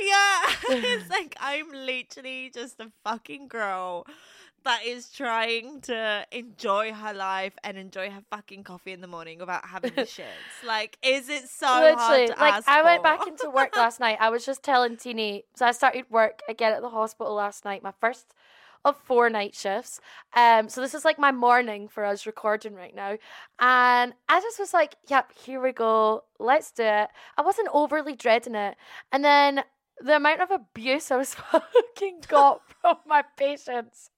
Yeah, 0.04 0.42
it's 0.70 1.10
like 1.10 1.36
I'm 1.40 1.72
literally 1.72 2.52
just 2.54 2.80
a 2.80 2.92
fucking 3.04 3.48
girl 3.48 4.06
that 4.64 4.86
is 4.86 5.10
trying 5.10 5.82
to 5.82 6.26
enjoy 6.32 6.94
her 6.94 7.14
life 7.14 7.54
and 7.64 7.78
enjoy 7.78 8.10
her 8.10 8.22
fucking 8.30 8.64
coffee 8.64 8.92
in 8.92 9.02
the 9.02 9.08
morning 9.08 9.40
without 9.40 9.66
having 9.66 9.94
the 9.96 10.02
shits. 10.18 10.66
Like, 10.66 10.98
is 11.04 11.30
it 11.30 11.50
so 11.50 11.68
hard 11.68 11.98
Literally, 11.98 12.28
to 12.28 12.34
like 12.40 12.54
ask 12.54 12.68
I 12.68 12.84
went 12.84 13.04
back 13.04 13.28
into 13.28 13.50
work 13.50 13.76
last 13.76 14.00
night. 14.00 14.18
I 14.20 14.30
was 14.30 14.46
just 14.46 14.64
telling 14.64 14.98
Tini, 14.98 15.46
so 15.56 15.66
I 15.66 15.72
started 15.72 16.06
work 16.10 16.42
again 16.48 16.74
at 16.74 16.82
the 16.82 16.90
hospital 16.90 17.34
last 17.34 17.66
night. 17.66 17.84
My 17.84 17.94
first 18.00 18.34
of 18.86 18.96
four 18.98 19.30
night 19.30 19.56
shifts. 19.56 20.00
Um, 20.34 20.70
so 20.70 20.82
this 20.82 20.94
is 20.94 21.04
like 21.04 21.20
my 21.20 21.32
morning 21.32 21.88
for 21.88 22.06
us 22.06 22.26
recording 22.26 22.74
right 22.76 22.96
now, 22.96 23.18
and 23.60 24.14
I 24.30 24.40
just 24.40 24.60
was 24.60 24.74
like, 24.74 24.96
"Yep, 25.08 25.34
here 25.44 25.62
we 25.62 25.72
go. 25.72 26.24
Let's 26.40 26.72
do 26.72 26.84
it." 26.84 27.10
I 27.38 27.42
wasn't 27.42 27.70
overly 27.74 28.16
dreading 28.16 28.56
it, 28.56 28.78
and 29.12 29.24
then 29.24 29.64
the 30.00 30.16
amount 30.16 30.42
of 30.42 30.52
abuse 30.52 31.12
I 31.12 31.18
was 31.18 31.34
fucking 31.52 32.22
got 32.28 32.62
from 32.82 32.98
my 33.06 33.24
patients. 33.38 34.12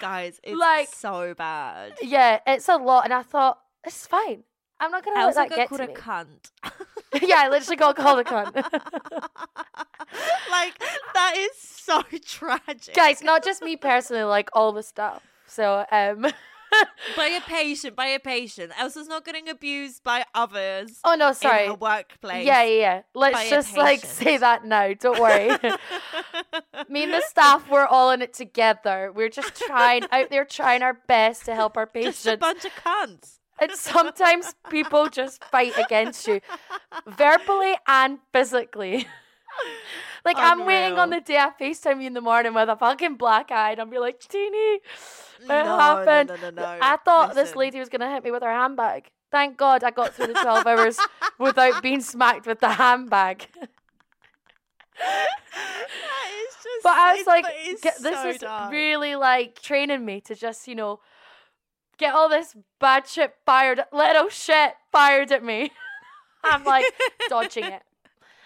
Guys, 0.00 0.40
it's 0.42 0.58
like- 0.58 0.88
so 0.88 1.34
bad. 1.34 1.94
Yeah, 2.02 2.40
it's 2.46 2.68
a 2.68 2.76
lot, 2.76 3.04
and 3.04 3.12
I 3.12 3.22
thought 3.22 3.58
it's 3.84 4.06
fine. 4.06 4.44
I'm 4.80 4.92
not 4.92 5.04
gonna 5.04 5.18
I 5.20 5.24
let 5.26 5.34
that 5.34 5.48
get 5.50 5.68
called 5.68 5.80
to 5.80 5.84
a 5.86 5.88
me. 5.88 5.94
cunt. 5.94 6.50
yeah, 7.22 7.36
I 7.38 7.48
literally 7.48 7.76
got 7.76 7.96
called 7.96 8.20
a 8.20 8.24
cunt. 8.24 8.54
like 10.50 10.78
that 11.14 11.34
is 11.36 11.50
so 11.58 12.02
tragic. 12.24 12.94
guys 12.94 13.22
not 13.22 13.44
just 13.44 13.60
me 13.62 13.76
personally 13.76 14.22
like 14.22 14.48
all 14.52 14.72
the 14.72 14.82
stuff 14.82 15.22
so 15.46 15.84
um 15.90 16.22
by 17.16 17.26
a 17.26 17.40
patient, 17.40 17.96
by 17.96 18.06
a 18.08 18.18
patient. 18.18 18.70
Ailsa's 18.72 19.08
not 19.08 19.24
getting 19.24 19.48
abused 19.48 20.04
by 20.04 20.24
others 20.34 21.00
oh 21.04 21.14
no 21.14 21.28
in 21.28 21.34
sorry 21.34 21.66
her 21.66 21.74
workplace. 21.74 22.46
yeah 22.46 22.62
yeah 22.62 22.80
yeah 22.80 23.02
let's 23.14 23.48
just 23.50 23.76
like 23.76 24.00
say 24.04 24.36
that 24.36 24.64
now 24.64 24.92
don't 24.94 25.18
worry 25.20 25.50
me 26.88 27.04
and 27.04 27.12
the 27.12 27.22
staff 27.22 27.68
we're 27.70 27.86
all 27.86 28.10
in 28.10 28.22
it 28.22 28.32
together 28.32 29.12
we're 29.14 29.28
just 29.28 29.54
trying 29.56 30.04
out 30.12 30.30
there 30.30 30.44
trying 30.44 30.82
our 30.82 30.94
best 31.06 31.44
to 31.44 31.54
help 31.54 31.76
our 31.76 31.86
patients. 31.86 32.24
Just 32.24 32.34
a 32.34 32.38
bunch 32.38 32.64
of 32.64 32.72
cunts. 32.72 33.38
and 33.58 33.72
sometimes 33.72 34.54
people 34.70 35.08
just 35.08 35.44
fight 35.44 35.72
against 35.78 36.26
you 36.26 36.40
verbally 37.06 37.74
and 37.86 38.18
physically 38.32 39.06
like 40.24 40.36
I'm 40.38 40.64
waiting 40.66 40.98
on 40.98 41.10
the 41.10 41.20
day 41.20 41.38
I 41.38 41.50
FaceTime 41.60 42.00
you 42.00 42.06
in 42.06 42.14
the 42.14 42.20
morning 42.20 42.54
with 42.54 42.68
a 42.68 42.76
fucking 42.76 43.16
black 43.16 43.50
eye 43.50 43.72
and 43.72 43.80
I'll 43.80 43.86
be 43.86 43.98
like, 43.98 44.20
Tini, 44.20 44.80
what 45.46 45.64
no, 45.64 45.78
happened? 45.78 46.28
No, 46.28 46.36
no, 46.36 46.50
no, 46.50 46.62
no. 46.62 46.78
I 46.80 46.96
thought 46.96 47.34
this 47.34 47.56
lady 47.56 47.78
was 47.78 47.88
gonna 47.88 48.12
hit 48.12 48.24
me 48.24 48.30
with 48.30 48.42
her 48.42 48.52
handbag. 48.52 49.10
Thank 49.30 49.56
God 49.56 49.84
I 49.84 49.90
got 49.90 50.14
through 50.14 50.28
the 50.28 50.34
twelve 50.34 50.66
hours 50.66 50.98
without 51.38 51.82
being 51.82 52.00
smacked 52.00 52.46
with 52.46 52.60
the 52.60 52.70
handbag. 52.70 53.46
That 56.84 57.14
is 57.18 57.24
just. 57.24 57.26
But 57.26 57.36
I 57.38 57.42
was 57.42 57.44
like, 57.44 57.82
get, 57.82 58.02
this 58.02 58.22
so 58.22 58.28
is 58.28 58.38
dark. 58.38 58.72
really 58.72 59.16
like 59.16 59.60
training 59.60 60.04
me 60.04 60.20
to 60.22 60.34
just, 60.34 60.68
you 60.68 60.74
know, 60.74 61.00
get 61.98 62.14
all 62.14 62.28
this 62.28 62.56
bad 62.80 63.06
shit 63.06 63.34
fired, 63.44 63.80
little 63.92 64.28
shit 64.28 64.74
fired 64.92 65.32
at 65.32 65.44
me. 65.44 65.70
I'm 66.44 66.64
like 66.64 66.84
dodging 67.28 67.64
it. 67.64 67.82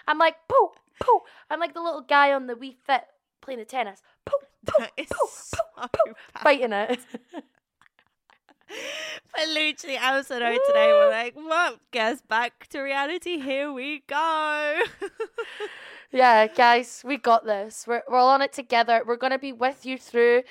I'm 0.09 0.19
like, 0.19 0.37
poo, 0.49 0.71
poo. 1.01 1.21
I'm 1.51 1.61
like 1.61 1.75
the 1.75 1.83
little 1.83 2.01
guy 2.01 2.33
on 2.33 2.47
the 2.47 2.55
Wii 2.55 2.77
Fit 2.87 3.05
playing 3.41 3.61
the 3.61 3.65
tennis. 3.65 4.03
Poo, 4.25 4.39
poo, 4.67 4.85
is 4.97 5.09
poo, 5.09 5.29
so 5.31 5.59
poo, 5.77 6.13
bad. 6.35 6.43
fighting 6.43 6.73
it. 6.73 7.01
But 9.35 9.49
literally, 9.49 9.99
I 9.99 10.17
also 10.17 10.39
know 10.39 10.51
today 10.67 10.93
we're 10.93 11.11
like, 11.11 11.35
well, 11.37 11.77
guess 11.91 12.23
back 12.23 12.67
to 12.69 12.81
reality. 12.81 13.39
Here 13.39 13.71
we 13.71 14.03
go. 14.07 14.83
Yeah, 16.13 16.47
guys, 16.47 17.03
we 17.05 17.17
got 17.17 17.45
this. 17.47 17.87
We're 17.87 18.03
we're 18.09 18.19
all 18.19 18.29
on 18.29 18.43
it 18.43 18.53
together. 18.53 19.03
We're 19.07 19.17
gonna 19.17 19.39
be 19.39 19.53
with 19.53 19.87
you 19.87 19.97
through 19.99 20.43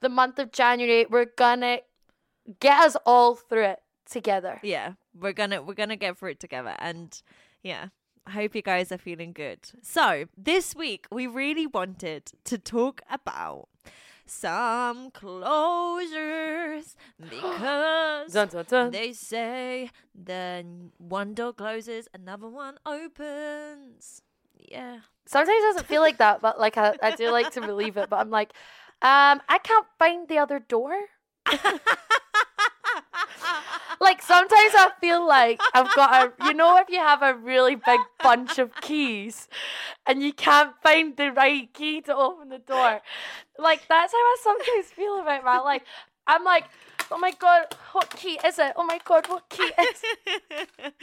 the 0.00 0.08
month 0.08 0.38
of 0.38 0.52
January. 0.52 1.06
We're 1.08 1.26
gonna 1.36 1.80
get 2.60 2.80
us 2.80 2.96
all 3.04 3.34
through 3.34 3.64
it 3.64 3.82
together. 4.10 4.58
yeah, 4.62 4.94
we're 5.14 5.32
gonna 5.34 5.62
we're 5.62 5.74
gonna 5.74 5.96
get 5.96 6.18
through 6.18 6.30
it 6.30 6.40
together, 6.40 6.74
and 6.78 7.20
yeah. 7.62 7.88
I 8.24 8.30
hope 8.30 8.54
you 8.54 8.62
guys 8.62 8.92
are 8.92 8.98
feeling 8.98 9.32
good. 9.32 9.58
So, 9.82 10.26
this 10.38 10.76
week 10.76 11.08
we 11.10 11.26
really 11.26 11.66
wanted 11.66 12.30
to 12.44 12.56
talk 12.56 13.02
about 13.10 13.68
some 14.26 15.10
closures 15.10 16.94
because 17.20 18.32
Dun, 18.32 18.46
dun, 18.46 18.64
dun. 18.68 18.90
they 18.92 19.12
say 19.12 19.90
the 20.14 20.64
one 20.98 21.34
door 21.34 21.52
closes, 21.52 22.06
another 22.14 22.48
one 22.48 22.78
opens. 22.86 24.22
Yeah. 24.68 25.00
Sometimes 25.26 25.56
it 25.56 25.62
doesn't 25.68 25.86
feel 25.86 26.02
like 26.02 26.18
that, 26.18 26.40
but 26.42 26.58
like 26.58 26.76
I, 26.76 26.96
I 27.02 27.14
do 27.14 27.30
like 27.30 27.52
to 27.52 27.60
believe 27.60 27.96
it. 27.96 28.10
But 28.10 28.20
I'm 28.20 28.30
like, 28.30 28.52
um, 29.02 29.40
I 29.48 29.58
can't 29.62 29.86
find 29.98 30.28
the 30.28 30.38
other 30.38 30.58
door. 30.58 30.94
Like 34.00 34.20
sometimes 34.20 34.74
I 34.74 34.90
feel 35.00 35.24
like 35.26 35.60
I've 35.74 35.94
got 35.94 36.34
a, 36.40 36.46
you 36.46 36.54
know, 36.54 36.76
if 36.78 36.88
you 36.90 36.98
have 36.98 37.22
a 37.22 37.34
really 37.34 37.76
big 37.76 38.00
bunch 38.20 38.58
of 38.58 38.74
keys 38.80 39.48
and 40.06 40.20
you 40.20 40.32
can't 40.32 40.74
find 40.82 41.16
the 41.16 41.30
right 41.30 41.72
key 41.72 42.00
to 42.02 42.16
open 42.16 42.48
the 42.48 42.58
door, 42.58 43.00
like 43.58 43.86
that's 43.88 44.12
how 44.12 44.18
I 44.18 44.36
sometimes 44.42 44.86
feel 44.86 45.20
about 45.20 45.44
my 45.44 45.60
life. 45.60 45.82
I'm 46.26 46.42
like, 46.42 46.64
oh 47.12 47.18
my 47.18 47.32
god, 47.38 47.66
what 47.92 48.10
key 48.10 48.38
is 48.44 48.58
it? 48.58 48.72
Oh 48.76 48.84
my 48.84 48.98
god, 49.04 49.28
what 49.28 49.48
key 49.48 49.62
is 49.62 50.02
it? 50.26 50.42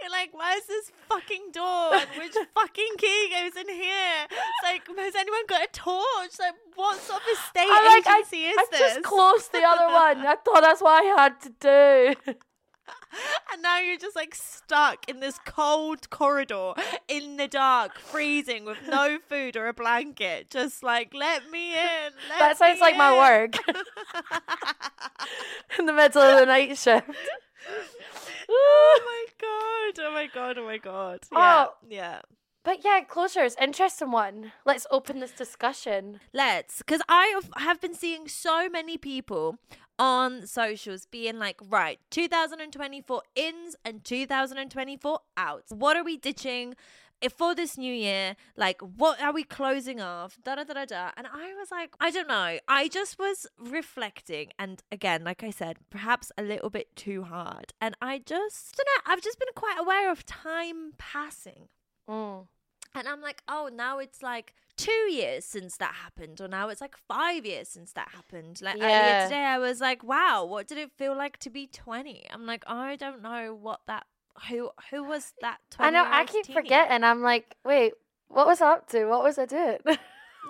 You're 0.00 0.10
like, 0.10 0.30
why 0.32 0.54
is 0.54 0.66
this 0.66 0.92
fucking 1.08 1.50
door? 1.52 1.94
And 1.94 2.08
which 2.16 2.34
fucking 2.54 2.94
key 2.98 3.32
goes 3.32 3.56
in 3.60 3.68
here? 3.68 4.26
It's 4.30 4.62
like, 4.64 4.86
has 4.96 5.14
anyone 5.16 5.46
got 5.48 5.64
a 5.64 5.68
torch? 5.72 6.38
Like, 6.38 6.54
what 6.74 6.98
sort 7.00 7.20
of 7.20 7.28
estate 7.32 7.68
I'm 7.70 7.84
like, 7.84 8.06
I, 8.06 8.18
agency 8.18 8.44
is 8.44 8.56
I've 8.58 8.70
this? 8.70 8.80
just 8.80 9.02
closed 9.02 9.52
the 9.52 9.62
other 9.62 9.92
one. 9.92 10.26
I 10.26 10.36
thought 10.44 10.60
that's 10.60 10.80
what 10.80 11.02
I 11.02 11.22
had 11.22 11.40
to 11.42 11.50
do. 11.60 12.32
and 13.52 13.62
now 13.62 13.78
you're 13.78 13.98
just 13.98 14.16
like 14.16 14.34
stuck 14.34 15.08
in 15.08 15.20
this 15.20 15.38
cold 15.44 16.08
corridor 16.10 16.72
in 17.08 17.36
the 17.36 17.48
dark, 17.48 17.98
freezing 17.98 18.64
with 18.64 18.78
no 18.88 19.18
food 19.28 19.56
or 19.56 19.68
a 19.68 19.74
blanket. 19.74 20.50
Just 20.50 20.82
like, 20.82 21.12
let 21.14 21.50
me 21.50 21.72
in. 21.72 22.12
Let 22.30 22.38
That 22.38 22.58
sounds 22.58 22.80
like 22.80 22.96
my 22.96 23.16
work 23.16 23.54
in 25.78 25.86
the 25.86 25.92
middle 25.92 26.22
of 26.22 26.40
the 26.40 26.46
night 26.46 26.76
shift. 26.78 27.08
oh 28.48 29.00
my 29.04 29.24
god! 29.40 30.04
Oh 30.04 30.12
my 30.12 30.26
god! 30.32 30.58
Oh 30.58 30.64
my 30.64 30.78
god! 30.78 31.20
Yeah, 31.32 31.66
Oh. 31.68 31.74
yeah. 31.88 32.20
But 32.64 32.84
yeah, 32.84 33.00
closures, 33.08 33.54
interesting 33.60 34.10
one. 34.10 34.50
Let's 34.64 34.88
open 34.90 35.20
this 35.20 35.30
discussion. 35.30 36.18
Let's, 36.32 36.78
because 36.78 37.00
I 37.08 37.40
have 37.58 37.80
been 37.80 37.94
seeing 37.94 38.26
so 38.26 38.68
many 38.68 38.98
people 38.98 39.58
on 39.98 40.46
socials 40.46 41.06
being 41.06 41.38
like, 41.38 41.56
right, 41.68 41.98
2024 42.10 43.22
ins 43.34 43.76
and 43.84 44.04
2024 44.04 45.20
outs. 45.36 45.72
What 45.72 45.96
are 45.96 46.04
we 46.04 46.16
ditching? 46.16 46.74
If 47.22 47.32
for 47.32 47.54
this 47.54 47.78
new 47.78 47.94
year, 47.94 48.36
like, 48.58 48.78
what 48.82 49.22
are 49.22 49.32
we 49.32 49.42
closing 49.42 50.02
off? 50.02 50.38
Da 50.44 50.56
da 50.56 50.64
da 50.64 50.74
da 50.74 50.84
da. 50.84 51.10
And 51.16 51.26
I 51.26 51.54
was 51.54 51.70
like, 51.70 51.94
I 51.98 52.10
don't 52.10 52.28
know. 52.28 52.58
I 52.68 52.88
just 52.88 53.18
was 53.18 53.46
reflecting, 53.58 54.48
and 54.58 54.82
again, 54.92 55.24
like 55.24 55.42
I 55.42 55.48
said, 55.48 55.78
perhaps 55.88 56.30
a 56.36 56.42
little 56.42 56.68
bit 56.68 56.94
too 56.94 57.22
hard. 57.22 57.72
And 57.80 57.96
I 58.02 58.18
just 58.18 58.76
don't 58.76 58.86
know. 58.86 59.12
I've 59.12 59.22
just 59.22 59.38
been 59.38 59.48
quite 59.54 59.78
aware 59.78 60.10
of 60.10 60.26
time 60.26 60.92
passing. 60.98 61.68
Mm. 62.08 62.48
And 62.94 63.08
I'm 63.08 63.22
like, 63.22 63.42
oh, 63.48 63.70
now 63.72 63.98
it's 63.98 64.22
like 64.22 64.54
two 64.76 64.90
years 65.10 65.44
since 65.44 65.76
that 65.78 65.94
happened, 66.02 66.40
or 66.40 66.48
now 66.48 66.68
it's 66.68 66.80
like 66.80 66.96
five 67.08 67.44
years 67.46 67.68
since 67.68 67.92
that 67.92 68.08
happened. 68.10 68.60
Like 68.62 68.76
earlier 68.76 69.24
today, 69.24 69.44
I 69.44 69.58
was 69.58 69.80
like, 69.80 70.02
wow, 70.04 70.44
what 70.44 70.66
did 70.68 70.78
it 70.78 70.90
feel 70.96 71.16
like 71.16 71.38
to 71.38 71.50
be 71.50 71.66
20? 71.66 72.26
I'm 72.30 72.46
like, 72.46 72.64
I 72.66 72.96
don't 72.96 73.22
know 73.22 73.54
what 73.60 73.80
that. 73.86 74.06
Who 74.50 74.70
who 74.90 75.02
was 75.04 75.32
that? 75.40 75.58
20 75.70 75.88
I 75.88 75.90
know. 75.90 76.08
I 76.10 76.24
keep 76.24 76.46
forgetting. 76.46 77.04
I'm 77.04 77.22
like, 77.22 77.56
wait, 77.64 77.94
what 78.28 78.46
was 78.46 78.60
I 78.60 78.72
up 78.72 78.88
to? 78.90 79.06
What 79.06 79.22
was 79.22 79.38
I 79.38 79.46
doing? 79.46 79.78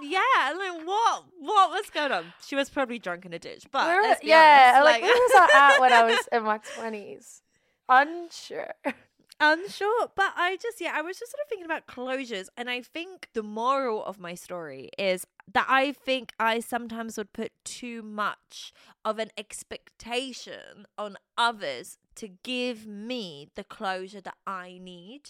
Yeah, 0.02 0.20
like 0.54 0.86
what? 0.86 1.24
What 1.40 1.70
was 1.70 1.88
going 1.88 2.12
on? 2.12 2.26
She 2.46 2.54
was 2.54 2.68
probably 2.68 2.98
drunk 2.98 3.24
in 3.24 3.32
a 3.32 3.38
ditch, 3.38 3.64
but 3.72 3.86
Where- 3.86 4.02
let's 4.02 4.20
be 4.20 4.26
yeah, 4.26 4.72
honest, 4.74 4.84
like, 4.84 5.02
where 5.02 5.14
was 5.14 5.32
I 5.34 5.72
at 5.72 5.80
when 5.80 5.92
I 5.92 6.02
was 6.04 6.28
in 6.32 6.42
my 6.42 6.58
twenties? 6.74 7.40
Unsure. 7.88 8.74
unsure 9.38 10.10
but 10.14 10.32
i 10.36 10.56
just 10.60 10.80
yeah 10.80 10.92
i 10.94 11.02
was 11.02 11.18
just 11.18 11.30
sort 11.30 11.40
of 11.44 11.48
thinking 11.48 11.64
about 11.66 11.86
closures 11.86 12.48
and 12.56 12.70
i 12.70 12.80
think 12.80 13.28
the 13.34 13.42
moral 13.42 14.02
of 14.04 14.18
my 14.18 14.34
story 14.34 14.88
is 14.98 15.26
that 15.52 15.66
i 15.68 15.92
think 15.92 16.32
i 16.40 16.58
sometimes 16.58 17.18
would 17.18 17.32
put 17.34 17.52
too 17.64 18.02
much 18.02 18.72
of 19.04 19.18
an 19.18 19.30
expectation 19.36 20.86
on 20.96 21.16
others 21.36 21.98
to 22.14 22.28
give 22.42 22.86
me 22.86 23.48
the 23.54 23.62
closure 23.64 24.20
that 24.20 24.36
i 24.46 24.78
need. 24.82 25.20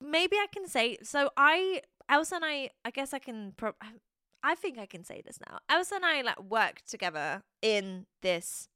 Maybe 0.00 0.36
i 0.36 0.46
can 0.52 0.66
say 0.68 0.98
so 1.02 1.30
i 1.36 1.82
Ailsa 2.10 2.36
and 2.36 2.44
i 2.44 2.70
i 2.84 2.90
guess 2.90 3.12
i 3.12 3.18
can 3.18 3.52
pro- 3.56 3.74
i 4.42 4.54
think 4.54 4.78
i 4.78 4.86
can 4.86 5.04
say 5.04 5.22
this 5.24 5.38
now. 5.46 5.58
Ailsa 5.68 5.96
and 5.96 6.04
i 6.06 6.22
like 6.22 6.40
worked 6.42 6.88
together 6.88 7.42
in 7.60 8.06
this 8.22 8.68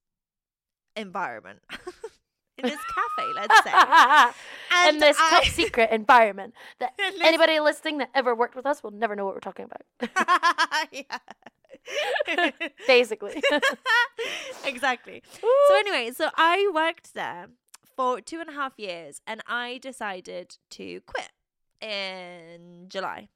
environment 0.97 1.61
in 2.63 2.71
this 2.71 2.81
cafe 2.95 3.29
let's 3.35 3.65
say 3.65 3.71
in 4.89 4.99
this 4.99 5.17
I- 5.19 5.31
top 5.31 5.45
secret 5.45 5.91
environment 5.91 6.55
that 6.79 6.93
anybody 7.23 7.61
listening 7.61 7.99
that 7.99 8.11
ever 8.15 8.35
worked 8.35 8.57
with 8.57 8.67
us 8.67 8.83
will 8.83 8.91
never 8.91 9.17
know 9.17 9.25
what 9.25 9.35
we're 9.35 9.41
talking 9.41 9.67
about. 9.67 10.89
yeah. 10.93 12.51
Basically. 12.87 13.43
exactly. 14.65 15.23
So 15.33 15.77
anyway, 15.79 16.11
so 16.15 16.29
I 16.37 16.71
worked 16.75 17.15
there 17.15 17.49
for 17.97 18.21
two 18.21 18.41
and 18.41 18.49
a 18.49 18.53
half 18.53 18.79
years, 18.79 19.21
and 19.27 19.43
I 19.47 19.79
decided 19.83 20.57
to 20.71 21.01
quit 21.07 21.31
in 21.81 22.87
July. 22.89 23.29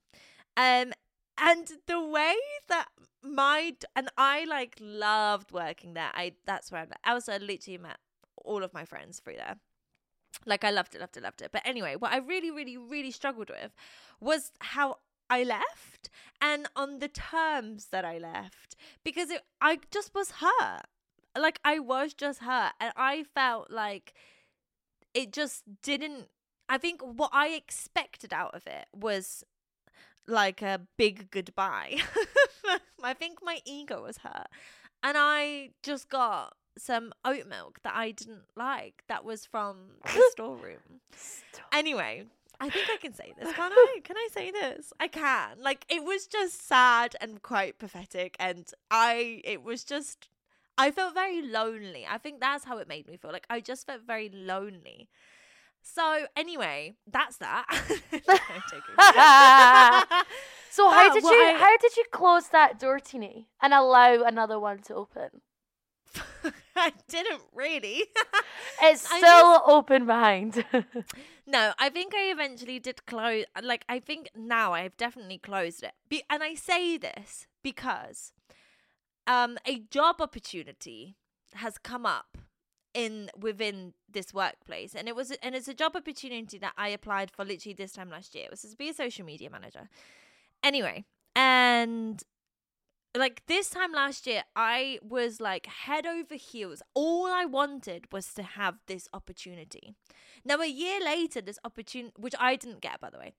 Um, 0.57 0.93
and 1.38 1.69
the 1.87 2.00
way 2.00 2.37
that 2.69 2.87
my 3.23 3.75
and 3.97 4.09
I 4.16 4.45
like 4.45 4.76
loved 4.81 5.50
working 5.52 5.95
there. 5.95 6.11
I 6.14 6.35
that's 6.45 6.71
where 6.71 6.83
I 6.83 6.87
met. 6.87 7.00
I 7.02 7.12
also 7.12 7.38
literally 7.38 7.78
met 7.78 7.97
all 8.44 8.62
of 8.62 8.72
my 8.74 8.84
friends 8.84 9.18
through 9.18 9.36
there. 9.36 9.56
Like 10.46 10.64
I 10.64 10.70
loved 10.70 10.94
it, 10.94 11.00
loved 11.00 11.16
it, 11.16 11.22
loved 11.22 11.42
it. 11.42 11.50
But 11.52 11.62
anyway, 11.64 11.96
what 11.96 12.12
I 12.12 12.18
really, 12.18 12.50
really, 12.50 12.76
really 12.76 13.10
struggled 13.10 13.50
with 13.50 13.72
was 14.20 14.52
how 14.60 14.98
I 15.30 15.42
left 15.42 16.10
and 16.40 16.68
on 16.76 16.98
the 16.98 17.08
terms 17.08 17.86
that 17.86 18.04
I 18.04 18.18
left 18.18 18.76
because 19.02 19.30
it, 19.30 19.42
I 19.60 19.78
just 19.90 20.14
was 20.14 20.32
hurt. 20.32 20.82
Like 21.36 21.58
I 21.64 21.78
was 21.80 22.14
just 22.14 22.40
hurt, 22.40 22.72
and 22.80 22.92
I 22.96 23.24
felt 23.34 23.70
like 23.70 24.14
it 25.14 25.32
just 25.32 25.64
didn't. 25.82 26.28
I 26.68 26.78
think 26.78 27.00
what 27.00 27.30
I 27.32 27.48
expected 27.48 28.32
out 28.32 28.54
of 28.54 28.66
it 28.66 28.86
was 28.94 29.42
like 30.26 30.62
a 30.62 30.82
big 30.96 31.30
goodbye. 31.32 31.98
I 33.02 33.14
think 33.14 33.40
my 33.42 33.60
ego 33.64 34.02
was 34.02 34.18
hurt, 34.18 34.46
and 35.02 35.16
I 35.18 35.70
just 35.82 36.08
got 36.08 36.54
some 36.78 37.12
oat 37.25 37.47
milk 37.47 37.81
that 37.85 37.95
I 37.95 38.11
didn't 38.11 38.43
like. 38.57 39.04
That 39.09 39.25
was 39.25 39.47
from 39.47 39.76
the 40.04 40.23
storeroom. 40.33 41.00
Anyway, 41.73 42.25
I 42.61 42.71
think 42.71 42.88
I 42.90 42.97
can 42.97 43.14
say 43.14 43.33
this, 43.38 43.52
can't 43.54 43.73
I? 43.76 44.00
Can 44.04 44.16
I 44.16 44.28
say 44.33 44.50
this? 44.50 44.93
I 45.00 45.09
can. 45.09 45.61
Like 45.61 45.85
it 45.88 46.04
was 46.04 46.26
just 46.26 46.66
sad 46.66 47.16
and 47.21 47.43
quite 47.43 47.78
pathetic 47.78 48.37
and 48.38 48.71
I 48.90 49.40
it 49.45 49.62
was 49.62 49.85
just 49.85 50.28
I 50.76 50.90
felt 50.90 51.14
very 51.14 51.40
lonely. 51.43 52.07
I 52.09 52.19
think 52.19 52.40
that's 52.40 52.64
how 52.64 52.78
it 52.78 52.88
made 52.88 53.07
me 53.07 53.16
feel. 53.16 53.33
Like 53.33 53.47
I 53.49 53.61
just 53.61 53.87
felt 53.87 54.02
very 54.07 54.28
lonely. 54.33 55.09
So 55.87 56.26
anyway, 56.37 56.95
that's 57.07 57.37
that. 57.38 57.66
So 60.71 60.90
how 60.90 61.12
did 61.14 61.23
you 61.23 61.28
I- 61.28 61.57
how 61.59 61.76
did 61.76 61.97
you 61.97 62.04
close 62.11 62.49
that 62.49 62.81
door, 62.81 62.99
Tini, 62.99 63.47
and 63.62 63.73
allow 63.73 64.25
another 64.25 64.59
one 64.59 64.81
to 64.83 64.95
open? 64.95 65.40
I 66.76 66.92
didn't 67.09 67.42
really. 67.54 68.04
It's 68.83 69.06
still 69.06 69.62
open 69.66 70.06
behind. 70.06 70.64
No, 71.47 71.73
I 71.78 71.90
think 71.90 72.14
I 72.14 72.30
eventually 72.30 72.78
did 72.78 73.04
close. 73.04 73.44
Like, 73.62 73.85
I 73.87 73.99
think 73.99 74.30
now 74.35 74.73
I've 74.73 74.97
definitely 74.97 75.37
closed 75.37 75.83
it. 75.83 75.92
Be- 76.09 76.23
and 76.30 76.42
I 76.42 76.54
say 76.54 76.97
this 76.97 77.47
because 77.62 78.33
um, 79.26 79.58
a 79.67 79.80
job 79.91 80.23
opportunity 80.23 81.17
has 81.54 81.76
come 81.76 82.06
up 82.06 82.38
in 82.95 83.28
within 83.38 83.93
this 84.10 84.32
workplace, 84.32 84.95
and 84.95 85.06
it 85.06 85.15
was 85.15 85.32
and 85.43 85.54
it's 85.54 85.69
a 85.69 85.75
job 85.75 85.97
opportunity 85.97 86.56
that 86.58 86.73
I 86.78 86.88
applied 86.88 87.30
for 87.30 87.45
literally 87.45 87.75
this 87.75 87.93
time 87.93 88.08
last 88.08 88.34
year. 88.34 88.45
It 88.45 88.50
was 88.50 88.62
to 88.62 88.76
be 88.76 88.88
a 88.88 88.95
social 88.95 89.26
media 89.26 89.50
manager. 89.50 89.91
Anyway, 90.62 91.04
and 91.36 92.23
like 93.16 93.42
this 93.46 93.70
time 93.70 93.92
last 93.92 94.26
year, 94.26 94.42
I 94.56 94.98
was 95.02 95.40
like 95.40 95.66
head 95.66 96.06
over 96.06 96.34
heels. 96.34 96.82
All 96.94 97.26
I 97.26 97.44
wanted 97.44 98.06
was 98.12 98.32
to 98.34 98.42
have 98.42 98.78
this 98.86 99.08
opportunity. 99.12 99.94
Now, 100.44 100.60
a 100.60 100.66
year 100.66 101.00
later, 101.02 101.40
this 101.40 101.58
opportunity, 101.64 102.12
which 102.16 102.34
I 102.38 102.56
didn't 102.56 102.80
get, 102.80 103.00
by 103.00 103.10
the 103.10 103.18
way, 103.18 103.34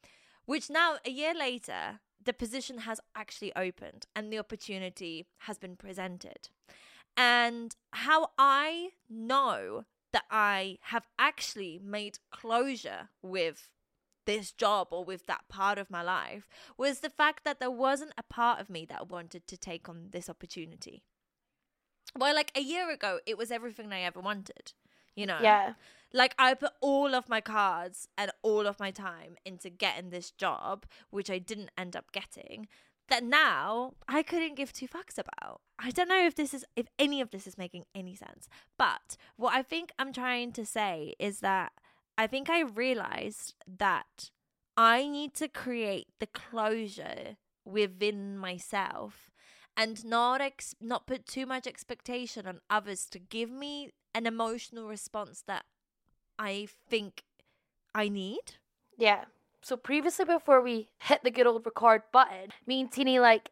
which 0.45 0.69
now, 0.69 0.95
a 1.05 1.09
year 1.09 1.33
later, 1.33 1.99
the 2.23 2.33
position 2.33 2.79
has 2.79 2.99
actually 3.15 3.55
opened 3.55 4.07
and 4.15 4.31
the 4.31 4.39
opportunity 4.39 5.27
has 5.39 5.57
been 5.57 5.75
presented. 5.75 6.49
And 7.17 7.75
how 7.91 8.31
I 8.38 8.89
know 9.09 9.85
that 10.11 10.23
I 10.31 10.77
have 10.83 11.05
actually 11.19 11.79
made 11.83 12.19
closure 12.31 13.09
with 13.21 13.69
this 14.25 14.51
job 14.51 14.88
or 14.91 15.03
with 15.03 15.25
that 15.27 15.47
part 15.49 15.77
of 15.77 15.89
my 15.89 16.01
life 16.01 16.47
was 16.77 16.99
the 16.99 17.09
fact 17.09 17.43
that 17.43 17.59
there 17.59 17.71
wasn't 17.71 18.13
a 18.17 18.23
part 18.23 18.59
of 18.59 18.69
me 18.69 18.85
that 18.85 19.09
wanted 19.09 19.47
to 19.47 19.57
take 19.57 19.88
on 19.88 20.09
this 20.11 20.29
opportunity. 20.29 21.03
Well, 22.17 22.35
like 22.35 22.51
a 22.55 22.61
year 22.61 22.89
ago, 22.91 23.19
it 23.25 23.38
was 23.38 23.51
everything 23.51 23.91
I 23.91 24.01
ever 24.01 24.19
wanted, 24.19 24.73
you 25.15 25.25
know? 25.25 25.39
yeah. 25.41 25.73
Like 26.13 26.33
I 26.39 26.53
put 26.53 26.71
all 26.79 27.13
of 27.13 27.27
my 27.27 27.41
cards 27.41 28.07
and 28.17 28.31
all 28.41 28.67
of 28.67 28.79
my 28.79 28.89
time 28.89 29.35
into 29.43 29.69
getting 29.69 30.11
this 30.11 30.31
job, 30.31 30.85
which 31.09 31.29
I 31.29 31.39
didn't 31.39 31.71
end 31.77 31.95
up 31.95 32.13
getting. 32.13 32.67
That 33.09 33.23
now 33.23 33.95
I 34.07 34.23
couldn't 34.23 34.55
give 34.55 34.71
two 34.71 34.88
fucks 34.88 35.17
about. 35.17 35.59
I 35.77 35.91
don't 35.91 36.07
know 36.07 36.25
if 36.25 36.33
this 36.33 36.53
is 36.53 36.63
if 36.75 36.88
any 36.97 37.19
of 37.19 37.31
this 37.31 37.45
is 37.45 37.57
making 37.57 37.83
any 37.93 38.15
sense. 38.15 38.47
But 38.77 39.17
what 39.35 39.53
I 39.53 39.61
think 39.61 39.91
I'm 39.99 40.13
trying 40.13 40.53
to 40.53 40.65
say 40.65 41.15
is 41.19 41.41
that 41.41 41.73
I 42.17 42.28
think 42.28 42.49
I 42.49 42.62
realized 42.62 43.56
that 43.67 44.30
I 44.78 45.08
need 45.08 45.34
to 45.36 45.47
create 45.47 46.08
the 46.19 46.28
closure 46.28 47.38
within 47.65 48.38
myself 48.38 49.32
and 49.78 50.06
not 50.06 50.41
ex- 50.41 50.75
not 50.80 51.08
put 51.08 51.25
too 51.25 51.45
much 51.45 51.67
expectation 51.67 52.47
on 52.47 52.62
others 52.69 53.06
to 53.08 53.19
give 53.19 53.49
me 53.49 53.91
an 54.13 54.25
emotional 54.25 54.88
response 54.88 55.43
that 55.47 55.65
I 56.39 56.67
think 56.89 57.23
I 57.93 58.10
need. 58.10 58.56
Yeah. 58.97 59.25
So 59.62 59.75
previously, 59.75 60.25
before 60.25 60.62
we 60.62 60.89
hit 60.99 61.23
the 61.23 61.32
good 61.32 61.47
old 61.47 61.65
record 61.65 62.04
button, 62.13 62.49
me 62.65 62.82
and 62.82 62.91
Tini 62.91 63.19
like 63.19 63.49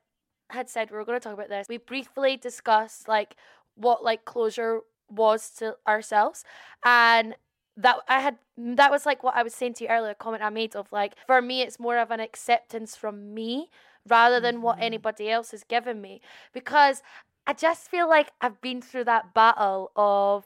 had 0.50 0.70
said 0.70 0.92
we 0.92 0.98
were 0.98 1.06
going 1.06 1.20
to 1.20 1.24
talk 1.24 1.34
about 1.34 1.50
this. 1.50 1.68
We 1.68 1.78
briefly 1.78 2.38
discussed 2.38 3.08
like 3.08 3.36
what 3.76 4.04
like 4.04 4.24
closure 4.26 4.82
was 5.10 5.50
to 5.58 5.76
ourselves, 5.88 6.44
and 6.86 7.36
that 7.78 7.98
I 8.08 8.20
had 8.20 8.38
that 8.58 8.92
was 8.92 9.06
like 9.06 9.24
what 9.24 9.36
I 9.36 9.44
was 9.44 9.54
saying 9.56 9.76
to 9.76 9.84
you 9.86 9.90
earlier. 9.90 10.12
A 10.12 10.16
comment 10.16 10.44
I 10.44 10.50
made 10.50 10.76
of 10.76 10.92
like 10.92 11.16
for 11.28 11.42
me, 11.42 11.62
it's 11.62 11.80
more 11.80 11.98
of 11.98 12.12
an 12.12 12.20
acceptance 12.20 12.96
from 12.96 13.34
me 13.34 13.70
rather 14.08 14.40
than 14.40 14.62
what 14.62 14.78
Mhm. 14.78 14.84
anybody 14.84 15.30
else 15.32 15.52
has 15.52 15.64
given 15.64 16.02
me 16.02 16.22
because 16.54 17.02
I 17.48 17.54
just 17.54 17.90
feel 17.90 18.08
like 18.08 18.32
I've 18.42 18.62
been 18.62 18.82
through 18.82 19.06
that 19.06 19.34
battle 19.34 19.92
of 19.96 20.46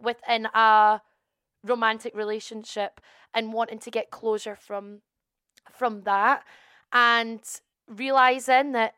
within 0.00 0.46
a 0.54 1.02
romantic 1.64 2.14
relationship 2.14 3.00
and 3.34 3.52
wanting 3.52 3.78
to 3.80 3.90
get 3.90 4.10
closure 4.10 4.56
from 4.56 5.02
from 5.72 6.02
that 6.02 6.44
and 6.92 7.40
realizing 7.88 8.72
that 8.72 8.94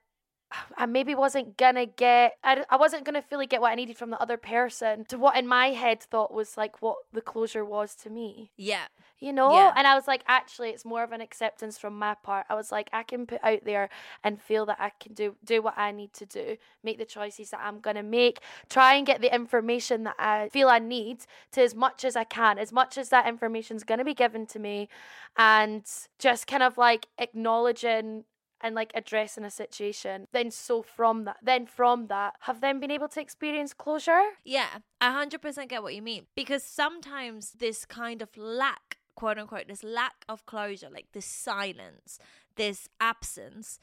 I 0.76 0.86
maybe 0.86 1.14
wasn't 1.14 1.56
gonna 1.56 1.86
get, 1.86 2.36
I, 2.42 2.64
I 2.68 2.76
wasn't 2.76 3.04
gonna 3.04 3.22
fully 3.22 3.46
get 3.46 3.60
what 3.60 3.70
I 3.70 3.74
needed 3.74 3.96
from 3.96 4.10
the 4.10 4.20
other 4.20 4.36
person 4.36 5.04
to 5.06 5.18
what 5.18 5.36
in 5.36 5.46
my 5.46 5.68
head 5.68 6.02
thought 6.02 6.32
was 6.32 6.56
like 6.56 6.82
what 6.82 6.96
the 7.12 7.20
closure 7.20 7.64
was 7.64 7.94
to 7.96 8.10
me. 8.10 8.50
Yeah. 8.56 8.86
You 9.20 9.32
know? 9.32 9.52
Yeah. 9.52 9.72
And 9.76 9.86
I 9.86 9.94
was 9.94 10.08
like, 10.08 10.24
actually, 10.26 10.70
it's 10.70 10.84
more 10.84 11.04
of 11.04 11.12
an 11.12 11.20
acceptance 11.20 11.76
from 11.78 11.98
my 11.98 12.14
part. 12.14 12.46
I 12.48 12.54
was 12.54 12.72
like, 12.72 12.88
I 12.92 13.02
can 13.02 13.26
put 13.26 13.40
out 13.44 13.64
there 13.64 13.90
and 14.24 14.40
feel 14.40 14.66
that 14.66 14.78
I 14.80 14.90
can 14.98 15.12
do 15.12 15.36
do 15.44 15.62
what 15.62 15.76
I 15.76 15.92
need 15.92 16.12
to 16.14 16.26
do, 16.26 16.56
make 16.82 16.98
the 16.98 17.04
choices 17.04 17.50
that 17.50 17.60
I'm 17.62 17.80
gonna 17.80 18.02
make, 18.02 18.40
try 18.68 18.94
and 18.94 19.06
get 19.06 19.20
the 19.20 19.32
information 19.32 20.04
that 20.04 20.16
I 20.18 20.48
feel 20.48 20.68
I 20.68 20.78
need 20.78 21.26
to 21.52 21.62
as 21.62 21.74
much 21.74 22.04
as 22.04 22.16
I 22.16 22.24
can, 22.24 22.58
as 22.58 22.72
much 22.72 22.96
as 22.98 23.10
that 23.10 23.28
information's 23.28 23.84
gonna 23.84 24.04
be 24.04 24.14
given 24.14 24.46
to 24.46 24.58
me, 24.58 24.88
and 25.36 25.84
just 26.18 26.46
kind 26.46 26.62
of 26.62 26.78
like 26.78 27.06
acknowledging 27.18 28.24
and 28.60 28.74
like 28.74 28.92
addressing 28.94 29.44
a 29.44 29.50
situation. 29.50 30.26
Then 30.32 30.50
so 30.50 30.82
from 30.82 31.24
that, 31.24 31.38
then 31.42 31.66
from 31.66 32.06
that, 32.08 32.34
have 32.40 32.60
them 32.60 32.80
been 32.80 32.90
able 32.90 33.08
to 33.08 33.20
experience 33.20 33.72
closure? 33.72 34.22
Yeah, 34.44 34.78
I 35.00 35.24
100% 35.24 35.68
get 35.68 35.82
what 35.82 35.94
you 35.94 36.02
mean. 36.02 36.26
Because 36.34 36.62
sometimes 36.62 37.52
this 37.52 37.84
kind 37.84 38.22
of 38.22 38.36
lack, 38.36 38.98
quote 39.14 39.38
unquote, 39.38 39.68
this 39.68 39.84
lack 39.84 40.24
of 40.28 40.46
closure, 40.46 40.88
like 40.90 41.06
this 41.12 41.26
silence, 41.26 42.18
this 42.56 42.88
absence, 43.00 43.78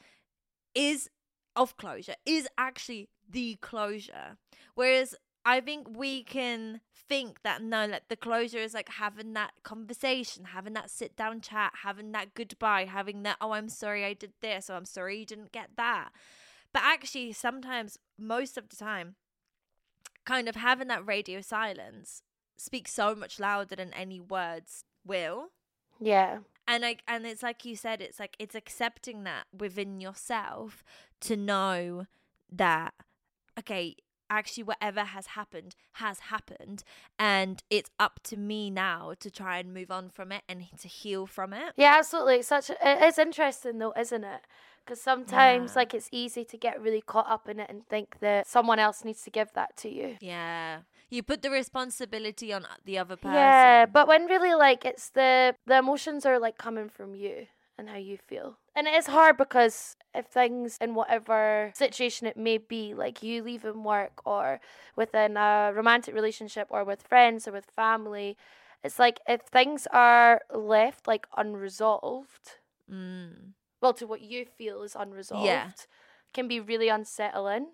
is 0.74 1.10
of 1.56 1.76
closure, 1.76 2.14
is 2.24 2.48
actually 2.56 3.08
the 3.28 3.56
closure. 3.60 4.36
Whereas 4.74 5.14
I 5.48 5.62
think 5.62 5.86
we 5.96 6.24
can 6.24 6.82
think 7.08 7.42
that 7.42 7.62
no, 7.62 7.86
like 7.86 8.08
the 8.08 8.16
closure 8.16 8.58
is 8.58 8.74
like 8.74 8.90
having 8.90 9.32
that 9.32 9.52
conversation, 9.62 10.44
having 10.44 10.74
that 10.74 10.90
sit 10.90 11.16
down 11.16 11.40
chat, 11.40 11.72
having 11.84 12.12
that 12.12 12.34
goodbye, 12.34 12.84
having 12.84 13.22
that, 13.22 13.38
oh, 13.40 13.52
I'm 13.52 13.70
sorry 13.70 14.04
I 14.04 14.12
did 14.12 14.34
this, 14.42 14.68
or 14.68 14.74
I'm 14.74 14.84
sorry 14.84 15.20
you 15.20 15.24
didn't 15.24 15.50
get 15.50 15.70
that. 15.78 16.10
But 16.70 16.82
actually, 16.84 17.32
sometimes, 17.32 17.96
most 18.18 18.58
of 18.58 18.68
the 18.68 18.76
time, 18.76 19.14
kind 20.26 20.50
of 20.50 20.56
having 20.56 20.88
that 20.88 21.06
radio 21.06 21.40
silence 21.40 22.22
speaks 22.58 22.92
so 22.92 23.14
much 23.14 23.40
louder 23.40 23.74
than 23.74 23.94
any 23.94 24.20
words 24.20 24.84
will. 25.02 25.46
Yeah. 25.98 26.40
And 26.66 26.82
like 26.82 27.02
and 27.08 27.24
it's 27.24 27.42
like 27.42 27.64
you 27.64 27.74
said, 27.74 28.02
it's 28.02 28.20
like 28.20 28.36
it's 28.38 28.54
accepting 28.54 29.24
that 29.24 29.44
within 29.58 29.98
yourself 29.98 30.84
to 31.22 31.38
know 31.38 32.04
that 32.52 32.92
okay, 33.58 33.96
actually 34.30 34.62
whatever 34.62 35.00
has 35.04 35.26
happened 35.28 35.74
has 35.92 36.18
happened 36.20 36.84
and 37.18 37.62
it's 37.70 37.90
up 37.98 38.20
to 38.24 38.36
me 38.36 38.70
now 38.70 39.14
to 39.20 39.30
try 39.30 39.58
and 39.58 39.72
move 39.72 39.90
on 39.90 40.08
from 40.10 40.32
it 40.32 40.42
and 40.48 40.66
to 40.80 40.88
heal 40.88 41.26
from 41.26 41.52
it. 41.52 41.72
Yeah, 41.76 41.94
absolutely. 41.98 42.36
It's 42.36 42.48
such. 42.48 42.70
A, 42.70 42.76
it's 43.06 43.18
interesting 43.18 43.78
though, 43.78 43.92
isn't 43.98 44.24
it? 44.24 44.40
Because 44.84 45.02
sometimes, 45.02 45.72
Yeah. 45.72 45.80
like, 45.80 45.92
it's 45.92 46.08
easy 46.10 46.46
to 46.46 46.56
get 46.56 46.80
really 46.80 47.02
caught 47.02 47.28
up 47.28 47.46
in 47.46 47.60
it 47.60 47.68
and 47.68 47.86
think 47.86 48.20
that 48.20 48.46
someone 48.46 48.78
else 48.78 49.04
needs 49.04 49.22
to 49.24 49.30
give 49.30 49.52
that 49.52 49.76
to 49.78 49.90
you. 49.90 50.16
Yeah. 50.22 50.78
You 51.10 51.22
put 51.22 51.42
the 51.42 51.50
responsibility 51.50 52.54
on 52.54 52.66
the 52.86 52.96
other 52.96 53.16
person. 53.16 53.34
Yeah, 53.34 53.84
but 53.84 54.08
when 54.08 54.24
really, 54.26 54.54
like, 54.54 54.86
it's 54.86 55.10
the 55.10 55.54
the 55.66 55.76
emotions 55.78 56.24
are 56.24 56.38
like 56.38 56.56
coming 56.56 56.88
from 56.88 57.14
you 57.14 57.48
and 57.78 57.88
how 57.88 57.96
you 57.96 58.16
feel, 58.16 58.56
and 58.74 58.86
it 58.86 58.94
is 58.94 59.06
hard 59.06 59.36
because 59.36 59.96
if 60.14 60.26
things 60.26 60.76
in 60.80 60.94
whatever 60.94 61.72
situation 61.74 62.26
it 62.26 62.36
may 62.36 62.58
be, 62.58 62.94
like 62.94 63.22
you 63.22 63.42
leaving 63.42 63.84
work 63.84 64.20
or 64.24 64.60
within 64.96 65.36
a 65.36 65.72
romantic 65.74 66.14
relationship 66.14 66.66
or 66.70 66.84
with 66.84 67.02
friends 67.02 67.46
or 67.46 67.52
with 67.52 67.66
family, 67.66 68.36
it's 68.82 68.98
like 68.98 69.20
if 69.28 69.42
things 69.42 69.86
are 69.92 70.40
left 70.52 71.06
like 71.06 71.26
unresolved. 71.36 72.58
Mm. 72.90 73.52
well 73.82 73.92
to 73.92 74.06
what 74.06 74.22
you 74.22 74.46
feel 74.46 74.82
is 74.82 74.96
unresolved 74.98 75.44
yeah. 75.44 75.70
can 76.32 76.48
be 76.48 76.58
really 76.58 76.88
unsettling 76.88 77.66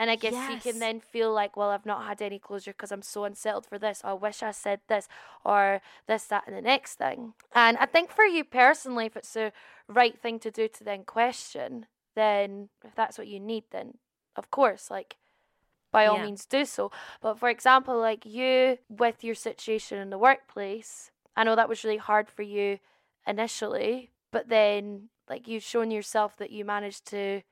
and 0.00 0.10
i 0.10 0.16
guess 0.16 0.34
you 0.48 0.56
Yes. 0.56 0.64
can 0.64 0.80
then 0.80 1.00
feel 1.00 1.32
like 1.32 1.56
well 1.56 1.70
i've 1.70 1.86
not 1.86 2.04
had 2.06 2.20
any 2.22 2.38
closure 2.38 2.72
because 2.72 2.90
i'm 2.90 3.02
so 3.02 3.24
unsettled 3.24 3.66
for 3.66 3.78
this 3.78 4.00
i 4.04 4.12
wish 4.12 4.42
i 4.42 4.50
said 4.50 4.80
this 4.88 5.08
or 5.44 5.80
this 6.08 6.24
that 6.24 6.44
and 6.48 6.56
the 6.56 6.62
next 6.62 6.94
thing 6.96 7.34
and 7.54 7.76
i 7.78 7.86
think 7.86 8.10
for 8.10 8.24
you 8.24 8.42
personally 8.44 9.06
if 9.06 9.16
it's 9.16 9.34
the 9.34 9.52
right 9.88 10.18
thing 10.18 10.38
to 10.40 10.50
do 10.50 10.66
to 10.68 10.82
then 10.84 11.04
question 11.04 11.86
then 12.16 12.68
if 12.84 12.94
that's 12.96 13.18
what 13.18 13.28
you 13.28 13.38
need 13.38 13.64
then 13.70 13.94
of 14.36 14.50
course 14.50 14.90
like 14.90 15.16
by 15.92 16.06
all 16.06 16.16
Yeah. 16.16 16.24
means 16.26 16.46
do 16.46 16.64
so 16.64 16.90
but 17.20 17.38
for 17.38 17.48
example 17.48 17.98
like 17.98 18.26
you 18.26 18.78
with 18.88 19.22
your 19.22 19.34
situation 19.34 19.98
in 19.98 20.10
the 20.10 20.18
workplace 20.18 21.10
i 21.36 21.44
know 21.44 21.54
that 21.56 21.68
was 21.68 21.84
really 21.84 21.96
hard 21.98 22.28
for 22.28 22.42
you 22.42 22.78
initially, 23.26 24.10
but 24.32 24.48
then 24.48 25.08
like 25.28 25.46
you've 25.46 25.62
shown 25.62 25.90
yourself 25.90 26.36
that 26.38 26.50
you 26.50 26.64
managed 26.64 27.06
to 27.06 27.42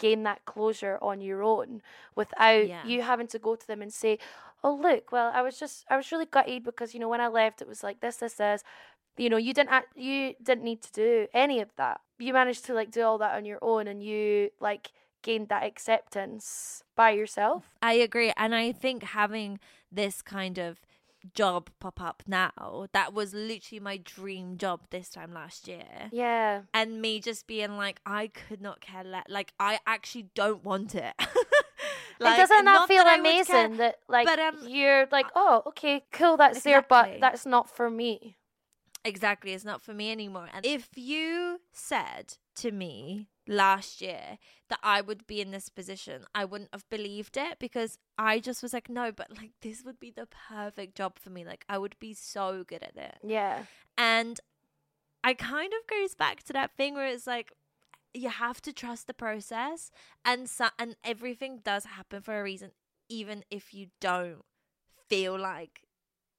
gain 0.00 0.24
that 0.24 0.44
closure 0.52 0.98
on 1.00 1.20
your 1.20 1.42
own 1.44 1.82
without 2.16 2.66
Yeah. 2.66 2.84
you 2.84 3.02
having 3.02 3.28
to 3.28 3.38
go 3.38 3.54
to 3.54 3.66
them 3.66 3.80
and 3.82 3.92
say, 3.92 4.18
"Oh, 4.64 4.74
look, 4.74 5.12
well, 5.12 5.30
I 5.32 5.42
was 5.42 5.56
just 5.62 5.84
I 5.92 5.96
was 5.96 6.10
really 6.12 6.26
gutted 6.26 6.64
because 6.64 6.94
you 6.94 7.00
know 7.00 7.08
when 7.12 7.20
I 7.20 7.28
left 7.28 7.62
it 7.62 7.68
was 7.68 7.82
like 7.84 8.00
this 8.00 8.16
this 8.16 8.34
this." 8.34 8.64
You 9.16 9.28
know, 9.28 9.36
you 9.36 9.52
didn't 9.52 9.70
act, 9.78 9.88
you 9.96 10.34
didn't 10.42 10.64
need 10.64 10.80
to 10.82 10.92
do 10.92 11.10
any 11.34 11.60
of 11.60 11.70
that. 11.76 12.00
You 12.18 12.32
managed 12.32 12.64
to 12.66 12.74
like 12.74 12.90
do 12.90 13.02
all 13.02 13.18
that 13.18 13.36
on 13.36 13.44
your 13.44 13.58
own 13.60 13.86
and 13.86 14.02
you 14.02 14.50
like 14.60 14.92
gained 15.22 15.48
that 15.48 15.62
acceptance 15.64 16.82
by 16.96 17.10
yourself. 17.10 17.64
I 17.82 17.94
agree. 17.94 18.32
And 18.36 18.54
I 18.54 18.72
think 18.72 19.02
having 19.02 19.58
this 19.92 20.22
kind 20.22 20.58
of 20.58 20.80
job 21.34 21.70
pop 21.78 22.00
up 22.00 22.22
now, 22.26 22.86
that 22.92 23.12
was 23.12 23.34
literally 23.34 23.80
my 23.80 23.96
dream 23.96 24.56
job 24.56 24.80
this 24.90 25.10
time 25.10 25.32
last 25.32 25.68
year. 25.68 26.08
Yeah. 26.12 26.62
And 26.74 27.00
me 27.00 27.20
just 27.20 27.46
being 27.46 27.76
like, 27.76 28.00
I 28.04 28.28
could 28.28 28.60
not 28.60 28.80
care 28.80 29.04
less. 29.04 29.24
Like, 29.28 29.52
I 29.58 29.78
actually 29.86 30.30
don't 30.34 30.64
want 30.64 30.94
it. 30.94 31.14
and 32.20 32.36
doesn't 32.36 32.64
that 32.64 32.88
feel 32.88 33.04
care- 33.04 33.18
amazing 33.18 33.76
that 33.78 33.96
like 34.08 34.26
but, 34.26 34.38
um, 34.38 34.58
you're 34.66 35.06
like, 35.10 35.26
oh, 35.34 35.62
okay, 35.68 36.04
cool, 36.12 36.36
that's 36.36 36.62
there, 36.62 36.84
but 36.86 37.20
that's 37.20 37.46
not 37.46 37.74
for 37.74 37.90
me. 37.90 38.36
Exactly, 39.04 39.52
it's 39.52 39.64
not 39.64 39.80
for 39.80 39.94
me 39.94 40.12
anymore. 40.12 40.48
And 40.52 40.64
if 40.66 40.88
you 40.94 41.60
said 41.72 42.36
to 42.56 42.70
me 42.70 43.28
last 43.50 44.00
year 44.00 44.38
that 44.68 44.78
I 44.82 45.00
would 45.00 45.26
be 45.26 45.40
in 45.40 45.50
this 45.50 45.68
position, 45.68 46.24
I 46.34 46.44
wouldn't 46.44 46.70
have 46.72 46.88
believed 46.88 47.36
it 47.36 47.58
because 47.58 47.98
I 48.16 48.38
just 48.38 48.62
was 48.62 48.72
like, 48.72 48.88
no, 48.88 49.12
but 49.12 49.36
like 49.36 49.50
this 49.60 49.82
would 49.84 49.98
be 49.98 50.10
the 50.10 50.28
perfect 50.48 50.96
job 50.96 51.18
for 51.18 51.30
me. 51.30 51.44
Like 51.44 51.64
I 51.68 51.76
would 51.76 51.96
be 51.98 52.14
so 52.14 52.64
good 52.66 52.82
at 52.82 52.96
it. 52.96 53.16
Yeah. 53.22 53.64
And 53.98 54.40
I 55.24 55.34
kind 55.34 55.72
of 55.72 55.86
goes 55.90 56.14
back 56.14 56.44
to 56.44 56.52
that 56.54 56.70
thing 56.76 56.94
where 56.94 57.08
it's 57.08 57.26
like 57.26 57.52
you 58.14 58.28
have 58.28 58.62
to 58.62 58.72
trust 58.72 59.06
the 59.06 59.14
process 59.14 59.90
and 60.24 60.48
so, 60.48 60.68
and 60.78 60.96
everything 61.04 61.60
does 61.62 61.84
happen 61.84 62.22
for 62.22 62.40
a 62.40 62.42
reason 62.42 62.70
even 63.08 63.44
if 63.50 63.74
you 63.74 63.88
don't 64.00 64.42
feel 65.08 65.38
like 65.38 65.82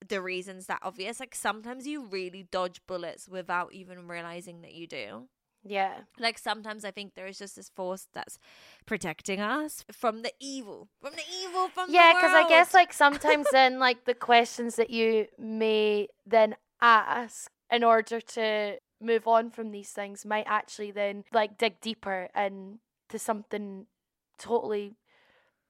the 0.05 0.21
reasons 0.21 0.65
that 0.65 0.79
obvious 0.81 1.19
like 1.19 1.35
sometimes 1.35 1.85
you 1.85 2.03
really 2.03 2.43
dodge 2.51 2.81
bullets 2.87 3.29
without 3.29 3.71
even 3.71 4.07
realizing 4.07 4.61
that 4.61 4.73
you 4.73 4.87
do 4.87 5.27
Yeah. 5.63 5.93
like 6.17 6.37
sometimes 6.39 6.83
i 6.83 6.91
think 6.91 7.13
there 7.13 7.27
is 7.27 7.37
just 7.37 7.55
this 7.55 7.69
force 7.69 8.07
that's 8.13 8.39
protecting 8.85 9.39
us 9.39 9.85
from 9.91 10.23
the 10.23 10.31
evil 10.39 10.89
from 11.01 11.13
the 11.13 11.23
evil 11.43 11.67
from 11.67 11.87
Yeah, 11.91 12.13
because 12.13 12.33
I 12.33 12.49
guess 12.49 12.73
like 12.73 12.93
sometimes 12.93 13.45
then 13.51 13.77
like 13.79 14.05
the 14.05 14.15
questions 14.15 14.75
that 14.77 14.89
you 14.89 15.27
may 15.37 16.07
then 16.25 16.55
ask 16.81 17.51
in 17.71 17.83
order 17.83 18.19
to 18.19 18.77
move 18.99 19.27
on 19.27 19.49
from 19.51 19.71
these 19.71 19.89
things 19.91 20.25
might 20.25 20.45
actually 20.47 20.91
then 20.91 21.23
like 21.33 21.57
dig 21.57 21.79
deeper 21.81 22.29
and 22.33 22.79
to 23.09 23.19
something 23.19 23.85
totally 24.37 24.95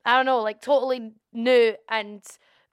I 0.03 0.15
don't 0.15 0.25
know, 0.25 0.41
like 0.41 0.61
totally 0.61 1.11
new 1.31 1.75
and 1.87 2.23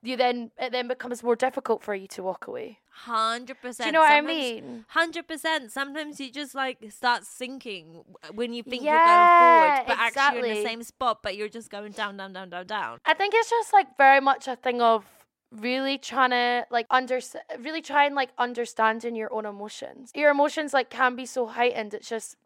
you 0.02 0.16
then 0.16 0.50
it 0.58 0.72
then 0.72 0.88
becomes 0.88 1.22
more 1.22 1.36
difficult 1.36 1.82
for 1.82 1.94
you 1.94 2.06
to 2.08 2.22
walk 2.22 2.46
away. 2.46 2.78
100% 3.06 3.78
Do 3.78 3.84
you 3.86 3.92
know 3.92 4.00
what 4.00 4.10
I 4.10 4.20
mean? 4.20 4.84
Hundred 4.88 5.28
percent. 5.28 5.70
Sometimes 5.70 6.18
you 6.20 6.30
just 6.32 6.54
like 6.54 6.78
start 6.90 7.24
sinking 7.24 8.04
when 8.34 8.52
you 8.52 8.62
think 8.62 8.82
Yeah, 8.82 8.92
you're 8.92 9.06
going 9.06 9.28
forward, 9.38 9.84
but 9.86 9.98
actually 9.98 10.48
you're 10.48 10.58
in 10.58 10.62
the 10.62 10.68
same 10.68 10.82
spot, 10.82 11.22
but 11.22 11.36
you're 11.36 11.48
just 11.48 11.70
going 11.70 11.92
down, 11.92 12.16
down, 12.16 12.32
down, 12.32 12.50
down, 12.50 12.66
down. 12.66 12.98
I 13.04 13.14
think 13.14 13.34
it's 13.36 13.50
just 13.50 13.72
like 13.72 13.96
very 13.96 14.20
much 14.20 14.48
a 14.48 14.56
thing 14.56 14.80
of 14.80 15.04
really 15.52 15.96
trying 15.96 16.30
to 16.30 16.66
like 16.70 16.86
under 16.90 17.20
really 17.60 17.80
try 17.80 18.04
and 18.04 18.14
like 18.14 18.30
understanding 18.38 19.14
your 19.14 19.32
own 19.32 19.46
emotions. 19.46 20.10
Your 20.14 20.30
emotions 20.30 20.74
like 20.74 20.90
can 20.90 21.16
be 21.16 21.26
so 21.26 21.46
heightened. 21.46 21.94
It's 21.94 22.08
just 22.08 22.36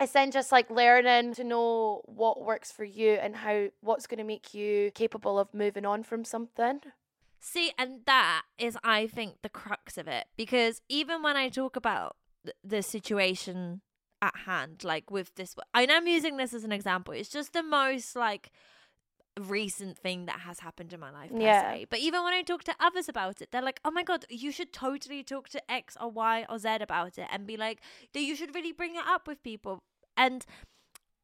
it's 0.00 0.12
then 0.12 0.30
just 0.30 0.50
like 0.50 0.70
learning 0.70 1.34
to 1.34 1.44
know 1.44 2.02
what 2.06 2.44
works 2.44 2.72
for 2.72 2.84
you 2.84 3.12
and 3.12 3.36
how 3.36 3.68
what's 3.80 4.06
going 4.06 4.18
to 4.18 4.24
make 4.24 4.54
you 4.54 4.90
capable 4.92 5.38
of 5.38 5.54
moving 5.54 5.86
on 5.86 6.02
from 6.02 6.24
something. 6.24 6.80
See, 7.40 7.72
and 7.78 8.00
that 8.06 8.42
is, 8.58 8.76
I 8.82 9.06
think, 9.06 9.42
the 9.42 9.48
crux 9.48 9.98
of 9.98 10.08
it 10.08 10.26
because 10.36 10.80
even 10.88 11.22
when 11.22 11.36
I 11.36 11.48
talk 11.48 11.76
about 11.76 12.16
th- 12.44 12.56
the 12.64 12.82
situation 12.82 13.82
at 14.22 14.34
hand, 14.46 14.82
like 14.82 15.10
with 15.10 15.34
this, 15.34 15.54
and 15.74 15.92
I'm 15.92 16.06
using 16.06 16.38
this 16.38 16.54
as 16.54 16.64
an 16.64 16.72
example. 16.72 17.12
It's 17.14 17.28
just 17.28 17.52
the 17.52 17.62
most 17.62 18.16
like 18.16 18.50
recent 19.40 19.98
thing 19.98 20.26
that 20.26 20.40
has 20.40 20.60
happened 20.60 20.92
in 20.92 21.00
my 21.00 21.10
life 21.10 21.30
per 21.30 21.40
Yeah. 21.40 21.60
se. 21.60 21.86
But 21.90 21.98
even 21.98 22.22
when 22.22 22.32
I 22.34 22.42
talk 22.42 22.64
to 22.64 22.74
others 22.78 23.08
about 23.08 23.40
it, 23.42 23.50
they're 23.50 23.62
like, 23.62 23.80
"Oh 23.84 23.90
my 23.90 24.02
god, 24.02 24.24
you 24.28 24.52
should 24.52 24.72
totally 24.72 25.22
talk 25.24 25.48
to 25.50 25.70
X 25.70 25.96
or 26.00 26.10
Y 26.10 26.46
or 26.48 26.58
Z 26.58 26.68
about 26.80 27.18
it," 27.18 27.28
and 27.30 27.46
be 27.46 27.56
like, 27.56 27.80
"That 28.12 28.20
you 28.20 28.36
should 28.36 28.54
really 28.54 28.72
bring 28.72 28.94
it 28.94 29.06
up 29.06 29.26
with 29.26 29.42
people." 29.42 29.82
And 30.16 30.46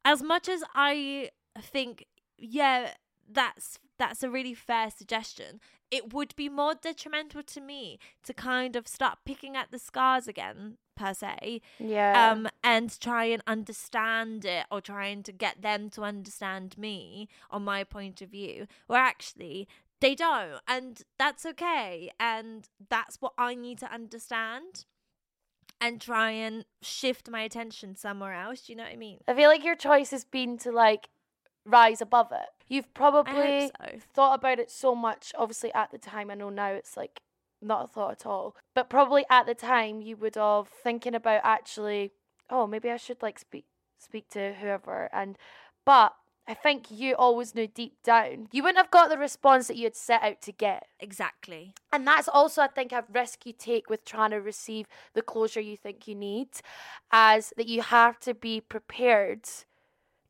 as 0.04 0.22
much 0.22 0.48
as 0.48 0.64
I 0.74 1.30
think, 1.58 2.06
yeah, 2.36 2.94
that's 3.28 3.78
that's 4.00 4.24
a 4.24 4.30
really 4.30 4.54
fair 4.54 4.90
suggestion. 4.90 5.60
It 5.90 6.12
would 6.12 6.34
be 6.34 6.48
more 6.48 6.74
detrimental 6.74 7.42
to 7.44 7.60
me 7.60 7.98
to 8.24 8.32
kind 8.34 8.74
of 8.74 8.88
start 8.88 9.18
picking 9.24 9.56
at 9.56 9.70
the 9.70 9.78
scars 9.78 10.26
again, 10.26 10.78
per 10.96 11.14
se, 11.14 11.60
Yeah. 11.78 12.32
um, 12.32 12.48
and 12.64 12.98
try 12.98 13.26
and 13.26 13.42
understand 13.46 14.44
it 14.44 14.66
or 14.70 14.80
trying 14.80 15.22
to 15.24 15.32
get 15.32 15.62
them 15.62 15.90
to 15.90 16.02
understand 16.02 16.76
me 16.78 17.28
on 17.50 17.62
my 17.62 17.84
point 17.84 18.22
of 18.22 18.30
view, 18.30 18.66
where 18.86 19.00
actually 19.00 19.68
they 20.00 20.14
don't, 20.14 20.60
and 20.66 21.02
that's 21.18 21.44
okay, 21.44 22.10
and 22.18 22.68
that's 22.88 23.18
what 23.20 23.34
I 23.36 23.54
need 23.54 23.78
to 23.78 23.92
understand. 23.92 24.86
And 25.82 25.98
try 25.98 26.30
and 26.32 26.66
shift 26.82 27.30
my 27.30 27.40
attention 27.40 27.96
somewhere 27.96 28.34
else. 28.34 28.66
Do 28.66 28.72
you 28.72 28.76
know 28.76 28.82
what 28.84 28.92
I 28.92 28.96
mean? 28.96 29.18
I 29.26 29.32
feel 29.34 29.48
like 29.48 29.64
your 29.64 29.76
choice 29.76 30.10
has 30.10 30.24
been 30.26 30.58
to 30.58 30.70
like 30.70 31.08
rise 31.64 32.00
above 32.00 32.32
it. 32.32 32.48
You've 32.68 32.92
probably 32.94 33.70
so. 33.80 33.98
thought 34.14 34.38
about 34.38 34.58
it 34.58 34.70
so 34.70 34.94
much. 34.94 35.32
Obviously, 35.36 35.72
at 35.74 35.90
the 35.90 35.98
time, 35.98 36.30
I 36.30 36.34
know 36.34 36.50
now 36.50 36.68
it's 36.68 36.96
like 36.96 37.20
not 37.60 37.84
a 37.84 37.88
thought 37.88 38.12
at 38.12 38.26
all. 38.26 38.56
But 38.74 38.88
probably 38.88 39.24
at 39.30 39.46
the 39.46 39.54
time, 39.54 40.00
you 40.00 40.16
would 40.16 40.36
have 40.36 40.68
thinking 40.68 41.14
about 41.14 41.40
actually, 41.44 42.12
oh, 42.48 42.66
maybe 42.66 42.90
I 42.90 42.96
should 42.96 43.22
like 43.22 43.38
speak 43.38 43.66
speak 43.98 44.28
to 44.30 44.54
whoever. 44.54 45.10
And 45.12 45.36
but 45.84 46.14
I 46.48 46.54
think 46.54 46.90
you 46.90 47.14
always 47.16 47.54
knew 47.54 47.68
deep 47.68 48.02
down 48.02 48.48
you 48.50 48.62
wouldn't 48.62 48.78
have 48.78 48.90
got 48.90 49.08
the 49.08 49.18
response 49.18 49.68
that 49.68 49.76
you 49.76 49.84
had 49.84 49.96
set 49.96 50.22
out 50.22 50.40
to 50.42 50.52
get. 50.52 50.86
Exactly. 50.98 51.74
And 51.92 52.06
that's 52.06 52.28
also, 52.28 52.62
I 52.62 52.66
think, 52.68 52.92
a 52.92 53.04
risk 53.12 53.46
you 53.46 53.52
take 53.52 53.90
with 53.90 54.04
trying 54.04 54.30
to 54.30 54.40
receive 54.40 54.86
the 55.14 55.22
closure 55.22 55.60
you 55.60 55.76
think 55.76 56.08
you 56.08 56.14
need, 56.14 56.48
as 57.12 57.52
that 57.56 57.68
you 57.68 57.82
have 57.82 58.18
to 58.20 58.34
be 58.34 58.60
prepared 58.60 59.44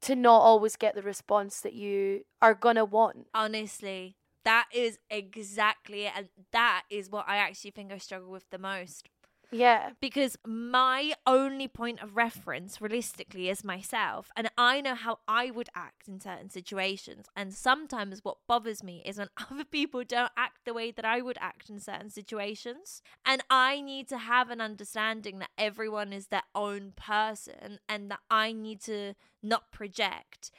to 0.02 0.16
not 0.16 0.38
always 0.40 0.76
get 0.76 0.94
the 0.94 1.02
response 1.02 1.60
that 1.60 1.74
you 1.74 2.24
are 2.40 2.54
to 2.76 2.84
want. 2.84 3.26
Honestly, 3.34 4.16
that 4.44 4.66
is 4.72 4.98
exactly 5.10 6.06
it. 6.06 6.12
And 6.16 6.28
that 6.52 6.84
is 6.90 7.10
what 7.10 7.28
I 7.28 7.36
actually 7.36 7.72
think 7.72 7.92
I 7.92 7.98
struggle 7.98 8.30
with 8.30 8.48
the 8.50 8.58
most. 8.58 9.08
Yeah. 9.52 9.90
because 10.00 10.36
my 10.46 11.12
only 11.26 11.66
point 11.68 12.00
of 12.02 12.16
reference 12.16 12.80
realistically 12.80 13.48
is 13.48 13.64
myself 13.64 14.30
and 14.36 14.48
i 14.56 14.80
know 14.80 14.94
how 14.94 15.18
i 15.26 15.50
would 15.50 15.68
act 15.74 16.06
in 16.08 16.20
certain 16.20 16.48
situations 16.50 17.26
and 17.34 17.52
sometimes 17.52 18.20
what 18.22 18.38
bothers 18.46 18.82
me 18.82 19.02
is 19.04 19.18
when 19.18 19.28
other 19.50 19.64
people 19.64 20.04
don't 20.04 20.30
act 20.36 20.64
the 20.64 20.72
way 20.74 20.90
that 20.92 21.04
i 21.04 21.20
would 21.20 21.36
act 21.40 21.68
in 21.68 21.80
certain 21.80 22.10
situations 22.10 23.02
and 23.26 23.42
i 23.50 23.80
need 23.80 24.08
to 24.08 24.18
have 24.18 24.50
an 24.50 24.60
understanding 24.60 25.38
that 25.40 25.50
everyone 25.58 26.12
is 26.12 26.28
their 26.28 26.42
own 26.54 26.92
person 26.96 27.78
and 27.88 28.10
that 28.10 28.20
i 28.30 28.52
need 28.52 28.80
to 28.80 29.14
not 29.42 29.72
project 29.72 30.50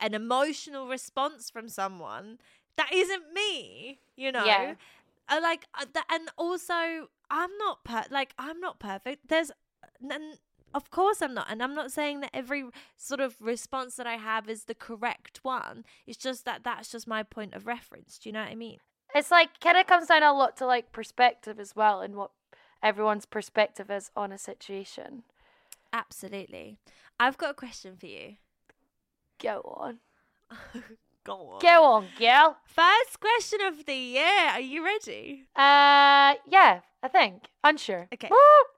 an 0.00 0.14
emotional 0.14 0.88
response 0.88 1.48
from 1.50 1.68
someone 1.68 2.38
that 2.76 2.92
isn't 2.92 3.32
me 3.32 4.00
you 4.16 4.32
know 4.32 4.44
Yeah. 4.44 4.74
uh, 5.28 5.38
like 5.40 5.66
uh, 5.80 5.84
th- 5.92 6.04
and 6.10 6.28
also 6.36 7.08
i'm 7.32 7.50
not 7.58 7.82
per- 7.82 8.04
like 8.10 8.32
i'm 8.38 8.60
not 8.60 8.78
perfect. 8.78 9.28
There's 9.28 9.50
and 10.00 10.38
of 10.74 10.90
course 10.90 11.20
i'm 11.22 11.34
not 11.34 11.46
and 11.50 11.62
i'm 11.62 11.74
not 11.74 11.90
saying 11.90 12.20
that 12.20 12.30
every 12.32 12.64
sort 12.96 13.20
of 13.20 13.36
response 13.40 13.96
that 13.96 14.06
i 14.06 14.14
have 14.16 14.48
is 14.48 14.64
the 14.64 14.74
correct 14.74 15.40
one. 15.42 15.84
It's 16.06 16.16
just 16.18 16.44
that 16.44 16.62
that's 16.62 16.92
just 16.92 17.08
my 17.08 17.22
point 17.24 17.54
of 17.54 17.66
reference 17.66 18.18
do 18.18 18.28
you 18.28 18.32
know 18.34 18.42
what 18.42 18.50
i 18.50 18.54
mean? 18.54 18.78
It's 19.14 19.30
like, 19.30 19.60
kind 19.60 19.76
of 19.76 19.86
comes 19.86 20.06
down 20.06 20.22
a 20.22 20.32
lot 20.32 20.56
to 20.56 20.66
like 20.66 20.90
perspective 20.92 21.60
as 21.60 21.76
well 21.76 22.00
and 22.00 22.14
what 22.16 22.30
everyone's 22.82 23.26
perspective 23.26 23.90
is 23.90 24.10
on 24.16 24.32
a 24.32 24.38
situation. 24.38 25.24
absolutely. 25.92 26.78
I've 27.20 27.36
got 27.38 27.50
a 27.50 27.54
question 27.54 27.96
for 27.96 28.06
you. 28.06 28.36
Go 29.38 29.60
on. 29.64 29.98
go 31.24 31.34
on. 31.34 31.60
Go 31.60 31.84
on, 31.84 32.06
girl. 32.18 32.56
first 32.64 33.20
question 33.20 33.60
of 33.60 33.84
the 33.84 33.94
year. 33.94 34.48
Are 34.50 34.60
you 34.60 34.84
ready? 34.84 35.44
Uh, 35.54 36.34
yeah, 36.48 36.80
I 37.02 37.08
think. 37.08 37.48
Unsure. 37.64 38.08
Okay. 38.14 38.28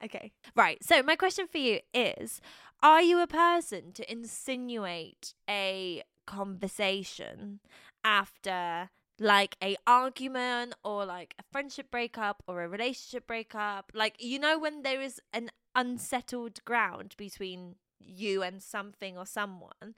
Okay. 0.03 0.33
Right. 0.57 0.83
So 0.83 1.03
my 1.03 1.17
question 1.17 1.47
for 1.47 1.59
you 1.59 1.81
is 1.93 2.41
are 2.83 3.03
you 3.03 3.21
a 3.21 3.27
person 3.27 3.93
to 3.93 4.11
insinuate 4.11 5.35
a 5.49 6.03
conversation 6.27 7.61
after 8.03 8.91
like 9.19 9.57
a 9.63 9.77
argument 9.87 10.75
or 10.85 11.05
like 11.05 11.35
a 11.39 11.43
friendship 11.53 11.91
breakup 11.91 12.43
or 12.47 12.63
a 12.63 12.69
relationship 12.69 13.27
breakup? 13.27 13.93
Like 13.95 14.17
you 14.19 14.39
know 14.39 14.59
when 14.59 14.83
there 14.83 15.01
is 15.01 15.21
an 15.33 15.51
unsettled 15.75 16.65
ground 16.65 17.15
between 17.19 17.77
you 18.01 18.43
and 18.43 18.63
something 18.63 19.17
or 19.19 19.27
someone, 19.27 19.95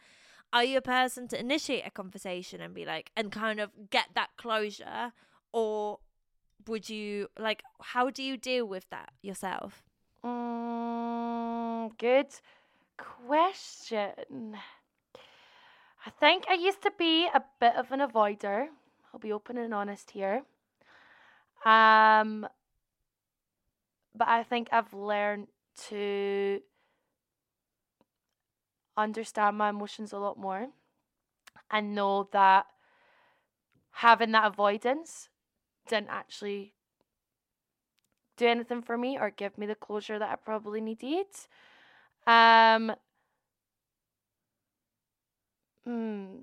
are 0.53 0.65
you 0.65 0.79
a 0.79 0.83
person 0.83 1.29
to 1.29 1.39
initiate 1.39 1.87
a 1.87 1.91
conversation 1.91 2.61
and 2.61 2.75
be 2.75 2.85
like 2.85 3.11
and 3.17 3.31
kind 3.31 3.61
of 3.61 3.71
get 3.91 4.07
that 4.15 4.31
closure 4.37 5.12
or 5.53 5.99
would 6.66 6.88
you 6.88 7.29
like 7.38 7.62
how 7.81 8.11
do 8.11 8.23
you 8.23 8.37
deal 8.37 8.66
with 8.66 8.88
that 8.90 9.11
yourself 9.23 9.83
Mm, 10.25 11.97
good 11.99 12.27
question. 12.97 14.57
I 16.05 16.11
think 16.11 16.45
I 16.49 16.55
used 16.55 16.83
to 16.83 16.92
be 16.99 17.27
a 17.27 17.42
bit 17.61 17.77
of 17.77 17.92
an 17.92 18.01
avoider. 18.01 18.66
I'll 19.12 19.21
be 19.21 19.33
open 19.33 19.57
and 19.57 19.73
honest 19.73 20.11
here. 20.11 20.42
Um, 21.64 22.49
but 24.14 24.29
I 24.29 24.42
think 24.42 24.69
I've 24.73 24.92
learned 24.92 25.49
to 25.88 26.61
understand 28.97 29.59
my 29.59 29.69
emotions 29.69 30.12
a 30.12 30.19
lot 30.19 30.38
more 30.38 30.69
and 31.71 31.95
know 31.95 32.29
that 32.33 32.66
having 33.90 34.33
that 34.33 34.47
avoidance 34.47 35.29
didn't 35.87 36.11
actually 36.11 36.75
do 38.37 38.46
anything 38.46 38.83
for 38.83 38.96
me 38.96 39.18
or 39.18 39.31
give 39.31 39.57
me 39.59 39.66
the 39.66 39.75
closure 39.75 40.18
that 40.18 40.31
I 40.31 40.37
probably 40.37 40.81
needed. 40.81 41.27
Um, 42.27 42.92
hmm. 45.85 46.40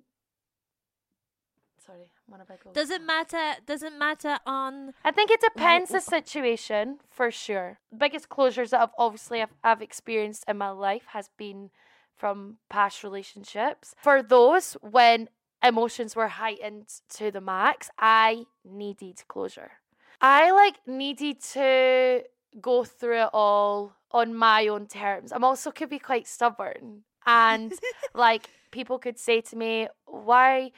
Sorry, 1.85 2.09
I'm 2.27 2.33
on 2.33 2.41
a 2.41 2.45
big 2.45 2.59
old 2.65 2.73
doesn't 2.73 3.05
matter 3.05 3.55
doesn't 3.65 3.99
matter 3.99 4.39
on 4.45 4.93
I 5.03 5.11
think 5.11 5.29
it 5.29 5.41
depends 5.41 5.91
the 5.91 5.99
situation 5.99 6.99
for 7.09 7.29
sure. 7.29 7.79
Biggest 7.95 8.29
closures 8.29 8.69
that 8.69 8.81
I've 8.81 8.95
obviously 8.97 9.41
I've, 9.41 9.53
I've 9.63 9.81
experienced 9.81 10.45
in 10.47 10.57
my 10.57 10.69
life 10.69 11.03
has 11.07 11.29
been 11.37 11.71
from 12.15 12.57
past 12.69 13.03
relationships. 13.03 13.95
For 14.01 14.23
those 14.23 14.77
when 14.81 15.27
emotions 15.63 16.15
were 16.15 16.27
heightened 16.27 16.87
to 17.09 17.31
the 17.31 17.41
max, 17.41 17.89
I 17.97 18.45
needed 18.65 19.23
closure. 19.27 19.71
I 20.21 20.51
like 20.51 20.75
needed 20.87 21.41
to 21.53 22.23
go 22.61 22.83
through 22.83 23.23
it 23.23 23.29
all 23.33 23.95
on 24.11 24.35
my 24.35 24.67
own 24.67 24.87
terms. 24.87 25.31
I'm 25.31 25.43
also 25.43 25.71
could 25.71 25.89
be 25.89 25.99
quite 25.99 26.27
stubborn 26.27 27.03
and 27.25 27.73
like 28.13 28.49
people 28.71 28.99
could 28.99 29.17
say 29.17 29.41
to 29.41 29.55
me, 29.55 29.87
"Why 30.05 30.71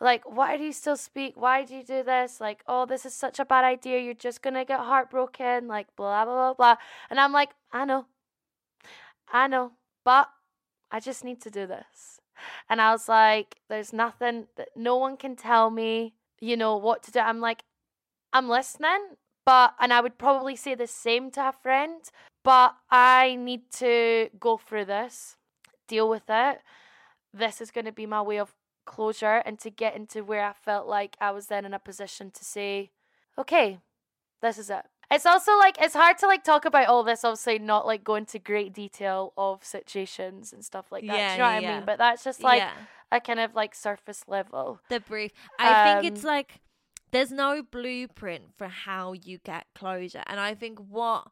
like 0.00 0.22
why 0.24 0.56
do 0.56 0.64
you 0.64 0.72
still 0.72 0.96
speak? 0.96 1.34
Why 1.36 1.64
do 1.64 1.74
you 1.74 1.82
do 1.82 2.02
this? 2.02 2.40
Like 2.40 2.62
oh 2.66 2.86
this 2.86 3.06
is 3.06 3.14
such 3.14 3.38
a 3.38 3.44
bad 3.44 3.64
idea. 3.64 4.00
You're 4.00 4.14
just 4.14 4.42
gonna 4.42 4.64
get 4.64 4.80
heartbroken 4.80 5.68
like 5.68 5.88
blah 5.96 6.24
blah 6.24 6.34
blah 6.34 6.54
blah. 6.54 6.76
And 7.10 7.18
i'm 7.20 7.32
like 7.32 7.50
i 7.72 7.84
know. 7.84 8.06
I 9.32 9.48
know. 9.48 9.72
But 10.04 10.28
i 10.90 11.00
just 11.00 11.24
need 11.24 11.40
to 11.42 11.50
do 11.50 11.66
this 11.66 12.20
and 12.68 12.80
i 12.80 12.90
was 12.90 13.08
like 13.08 13.56
there's 13.68 13.92
nothing 13.92 14.46
that 14.56 14.68
no 14.76 14.96
one 14.96 15.16
can 15.16 15.36
tell 15.36 15.70
me 15.70 16.14
you 16.40 16.56
know 16.56 16.76
what 16.76 17.02
to 17.02 17.10
do 17.10 17.18
i'm 17.20 17.40
like 17.40 17.62
i'm 18.32 18.48
listening 18.48 19.16
but 19.44 19.74
and 19.80 19.92
i 19.92 20.00
would 20.00 20.18
probably 20.18 20.56
say 20.56 20.74
the 20.74 20.86
same 20.86 21.30
to 21.30 21.48
a 21.48 21.52
friend 21.52 22.10
but 22.44 22.74
i 22.90 23.36
need 23.36 23.70
to 23.70 24.28
go 24.38 24.56
through 24.56 24.84
this 24.84 25.36
deal 25.88 26.08
with 26.08 26.24
it 26.28 26.60
this 27.32 27.60
is 27.60 27.70
going 27.70 27.84
to 27.84 27.92
be 27.92 28.06
my 28.06 28.22
way 28.22 28.38
of 28.38 28.54
closure 28.86 29.42
and 29.44 29.58
to 29.58 29.68
get 29.68 29.94
into 29.94 30.24
where 30.24 30.44
I 30.44 30.54
felt 30.54 30.86
like 30.86 31.16
I 31.20 31.32
was 31.32 31.48
then 31.48 31.66
in 31.66 31.74
a 31.74 31.78
position 31.78 32.30
to 32.30 32.44
say, 32.44 32.90
okay, 33.36 33.80
this 34.40 34.56
is 34.56 34.70
it. 34.70 34.86
It's 35.10 35.26
also 35.26 35.56
like 35.58 35.76
it's 35.80 35.94
hard 35.94 36.18
to 36.18 36.26
like 36.26 36.42
talk 36.42 36.64
about 36.64 36.88
all 36.88 37.04
this, 37.04 37.24
obviously 37.24 37.58
not 37.58 37.86
like 37.86 38.02
go 38.02 38.16
into 38.16 38.38
great 38.38 38.72
detail 38.72 39.32
of 39.36 39.64
situations 39.64 40.52
and 40.52 40.64
stuff 40.64 40.90
like 40.90 41.06
that. 41.06 41.26
Do 41.28 41.32
Yeah, 41.32 41.36
you 41.36 41.38
know 41.42 41.44
yeah, 41.44 41.50
what 41.50 41.56
I 41.56 41.60
yeah. 41.60 41.76
mean? 41.76 41.84
But 41.84 41.98
that's 41.98 42.24
just 42.24 42.42
like 42.42 42.58
yeah 42.58 42.72
a 43.12 43.20
kind 43.20 43.38
of 43.40 43.54
like 43.54 43.74
surface 43.74 44.24
level. 44.26 44.80
the 44.88 45.00
brief 45.00 45.32
i 45.58 45.74
think 45.74 46.04
it's 46.04 46.22
Um, 46.22 46.24
like 46.24 46.60
there's 47.12 47.30
no 47.32 47.62
blueprint 47.62 48.44
for 48.56 48.68
how 48.68 49.12
you 49.12 49.38
get 49.38 49.66
closure 49.74 50.22
and 50.26 50.38
i 50.40 50.54
think 50.54 50.78
what 50.78 51.28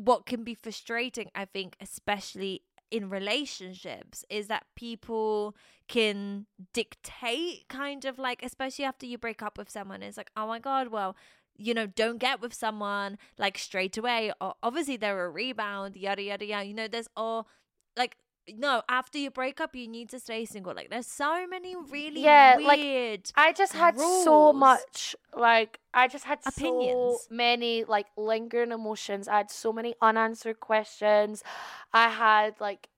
what 0.00 0.26
can 0.26 0.44
be 0.44 0.54
frustrating 0.54 1.30
i 1.34 1.44
think 1.44 1.76
especially 1.80 2.62
in 2.90 3.10
relationships 3.10 4.24
is 4.30 4.46
that 4.46 4.64
people 4.74 5.54
can 5.88 6.46
dictate 6.72 7.68
kind 7.68 8.04
of 8.06 8.18
like 8.18 8.42
especially 8.42 8.84
after 8.84 9.04
you 9.04 9.18
break 9.18 9.42
up 9.42 9.58
with 9.58 9.68
someone 9.68 10.02
it's 10.02 10.16
like 10.16 10.30
oh 10.36 10.46
my 10.46 10.58
god 10.58 10.88
well 10.88 11.14
you 11.58 11.74
know 11.74 11.86
don't 11.86 12.18
get 12.18 12.40
with 12.40 12.54
someone 12.54 13.18
like 13.36 13.58
straight 13.58 13.98
away 13.98 14.32
or 14.40 14.54
obviously 14.62 14.96
they're 14.96 15.26
a 15.26 15.30
rebound 15.30 15.96
yada 15.96 16.22
yada 16.22 16.46
yada 16.46 16.64
you 16.64 16.74
know 16.74 16.88
there's 16.88 17.08
all 17.16 17.48
like 17.96 18.16
no, 18.56 18.82
after 18.88 19.18
you 19.18 19.30
break 19.30 19.60
up, 19.60 19.74
you 19.74 19.86
need 19.86 20.08
to 20.10 20.20
stay 20.20 20.44
single. 20.44 20.74
Like, 20.74 20.90
there's 20.90 21.06
so 21.06 21.46
many 21.46 21.76
really 21.76 22.22
Yeah, 22.22 22.56
like, 22.60 22.78
weird. 22.78 23.30
I 23.36 23.52
just 23.52 23.74
had 23.74 23.98
so 23.98 24.52
much 24.52 25.14
like 25.34 25.80
I 25.92 26.08
just 26.08 26.24
had 26.24 26.42
so 26.42 26.48
Opinions. 26.48 27.28
many 27.30 27.84
like 27.84 28.06
lingering 28.16 28.72
emotions. 28.72 29.28
I 29.28 29.38
had 29.38 29.50
so 29.50 29.72
many 29.72 29.94
unanswered 30.00 30.60
questions. 30.60 31.42
I 31.92 32.08
had 32.08 32.54
like 32.60 32.88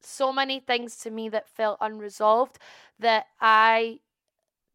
so 0.00 0.32
many 0.32 0.60
things 0.60 0.96
to 0.98 1.10
me 1.10 1.28
that 1.30 1.48
felt 1.48 1.78
unresolved 1.80 2.58
that 2.98 3.26
I 3.40 4.00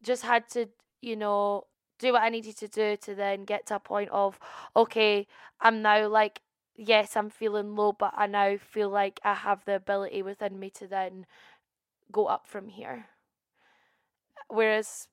just 0.02 0.22
had 0.22 0.48
to, 0.50 0.68
you 1.00 1.16
know, 1.16 1.64
do 1.98 2.12
what 2.12 2.22
I 2.22 2.28
needed 2.28 2.56
to 2.58 2.68
do 2.68 2.96
to 2.96 3.14
then 3.14 3.44
get 3.44 3.66
to 3.66 3.76
a 3.76 3.80
point 3.80 4.10
of 4.10 4.38
okay, 4.74 5.26
I'm 5.60 5.82
now 5.82 6.08
like 6.08 6.40
yes, 6.76 7.16
I'm 7.16 7.30
feeling 7.30 7.74
low, 7.74 7.92
but 7.92 8.12
I 8.16 8.26
now 8.26 8.56
feel 8.56 8.90
like 8.90 9.20
I 9.24 9.34
have 9.34 9.64
the 9.64 9.76
ability 9.76 10.22
within 10.22 10.58
me 10.58 10.70
to 10.70 10.86
then 10.86 11.26
go 12.12 12.26
up 12.26 12.46
from 12.46 12.68
here. 12.68 13.06
Whereas 14.48 15.08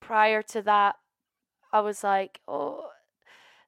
prior 0.00 0.42
to 0.42 0.62
that, 0.62 0.96
I 1.72 1.80
was 1.80 2.02
like, 2.02 2.40
oh, 2.48 2.90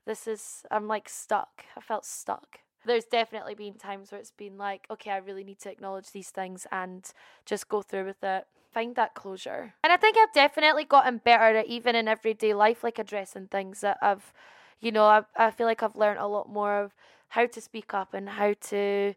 this 0.06 0.26
is, 0.26 0.64
I'm 0.70 0.87
like 0.87 1.09
stuck. 1.09 1.64
I 1.76 1.80
felt 1.80 2.06
stuck. 2.06 2.61
There's 2.87 3.04
definitely 3.04 3.54
been 3.54 3.74
times 3.74 4.11
where 4.11 4.20
it's 4.20 4.30
been 4.30 4.56
like, 4.56 4.87
okay, 4.90 5.11
I 5.11 5.18
really 5.18 5.44
need 5.44 5.61
to 5.61 5.70
acknowledge 5.70 6.12
these 6.12 6.30
things 6.30 6.66
and 6.72 7.04
just 7.44 7.68
go 7.68 7.83
through 7.83 8.06
with 8.06 8.24
it. 8.24 8.46
Find 8.72 8.94
that 8.96 9.14
closure. 9.14 9.74
And 9.83 9.92
I 9.92 9.96
think 9.96 10.16
I've 10.16 10.33
definitely 10.33 10.85
gotten 10.85 11.18
better 11.18 11.59
at 11.59 11.66
even 11.66 11.96
in 11.96 12.06
everyday 12.06 12.54
life, 12.54 12.85
like 12.85 12.98
addressing 12.98 13.48
things 13.48 13.80
that 13.80 13.98
I've, 14.00 14.33
you 14.80 14.92
know, 14.92 15.04
I, 15.04 15.22
I 15.37 15.50
feel 15.50 15.66
like 15.66 15.83
I've 15.83 15.96
learned 15.96 16.20
a 16.20 16.28
lot 16.28 16.48
more 16.48 16.80
of 16.80 16.94
how 17.30 17.46
to 17.46 17.61
speak 17.61 17.94
up 17.94 18.14
and 18.14 18.28
how 18.28 18.54
to, 18.68 19.14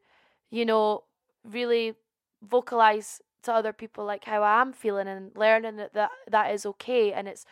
you 0.50 0.66
know, 0.66 1.04
really 1.44 1.94
vocalize 2.42 3.22
to 3.44 3.54
other 3.54 3.74
people 3.74 4.06
like 4.06 4.26
how 4.26 4.42
I'm 4.42 4.74
feeling 4.74 5.08
and 5.08 5.32
learning 5.36 5.76
that 5.76 5.94
that, 5.94 6.12
that 6.30 6.54
is 6.54 6.66
okay 6.66 7.14
and 7.14 7.28
it's 7.28 7.46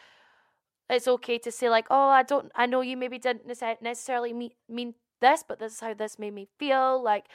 it's 0.89 1.07
okay 1.07 1.37
to 1.37 1.51
say 1.51 1.69
like 1.69 1.87
oh 1.89 2.07
I 2.09 2.23
don't 2.23 2.51
I 2.55 2.65
know 2.65 2.81
you 2.81 2.97
maybe 2.97 3.19
didn't 3.19 3.45
necessarily 3.45 4.33
mean 4.33 4.51
mean 4.69 4.95
this 5.19 5.43
but 5.47 5.59
this 5.59 5.73
is 5.73 5.79
how 5.79 5.93
this 5.93 6.17
made 6.17 6.33
me 6.33 6.47
feel 6.57 7.01
like 7.01 7.25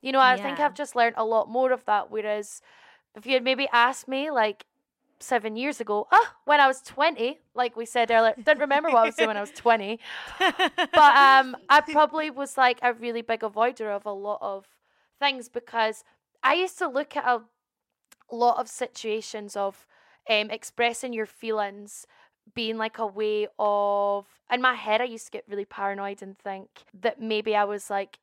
you 0.00 0.12
know 0.12 0.20
I 0.20 0.36
think 0.36 0.60
I've 0.60 0.74
just 0.74 0.94
learned 0.96 1.14
a 1.16 1.24
lot 1.24 1.48
more 1.48 1.72
of 1.72 1.84
that 1.86 2.10
whereas 2.10 2.60
if 3.16 3.26
you 3.26 3.34
had 3.34 3.44
maybe 3.44 3.68
asked 3.72 4.08
me 4.08 4.30
like 4.30 4.66
seven 5.18 5.54
years 5.56 5.80
ago 5.80 6.08
ah 6.10 6.34
when 6.44 6.60
I 6.60 6.66
was 6.66 6.82
20 6.82 7.38
like 7.54 7.76
we 7.76 7.86
said 7.86 8.10
earlier 8.10 8.34
don't 8.42 8.58
remember 8.58 8.90
what 8.90 9.02
I 9.02 9.06
was 9.06 9.14
doing 9.14 9.28
when 9.28 9.36
I 9.36 9.40
was 9.40 9.52
20 9.52 10.00
but 10.38 11.16
um 11.16 11.56
I 11.68 11.80
probably 11.80 12.30
was 12.30 12.56
like 12.58 12.80
a 12.82 12.92
really 12.92 13.22
big 13.22 13.40
avoider 13.40 13.94
of 13.94 14.04
a 14.04 14.12
lot 14.12 14.38
of 14.40 14.66
things 15.20 15.48
because 15.48 16.02
I 16.42 16.54
used 16.54 16.76
to 16.78 16.88
look 16.88 17.16
at 17.16 17.24
a 17.24 17.42
lot 18.34 18.58
of 18.58 18.68
situations 18.68 19.56
of 19.56 19.86
um 20.28 20.50
expressing 20.50 21.12
your 21.12 21.26
feelings 21.26 22.06
being 22.54 22.76
like 22.76 22.98
a 22.98 23.06
way 23.06 23.46
of 23.60 24.26
in 24.52 24.60
my 24.60 24.74
head 24.74 25.00
I 25.00 25.04
used 25.04 25.26
to 25.26 25.30
get 25.30 25.44
really 25.48 25.64
paranoid 25.64 26.20
and 26.20 26.36
think 26.36 26.68
that 27.00 27.20
maybe 27.20 27.54
I 27.54 27.62
was 27.64 27.90
like 27.90 28.18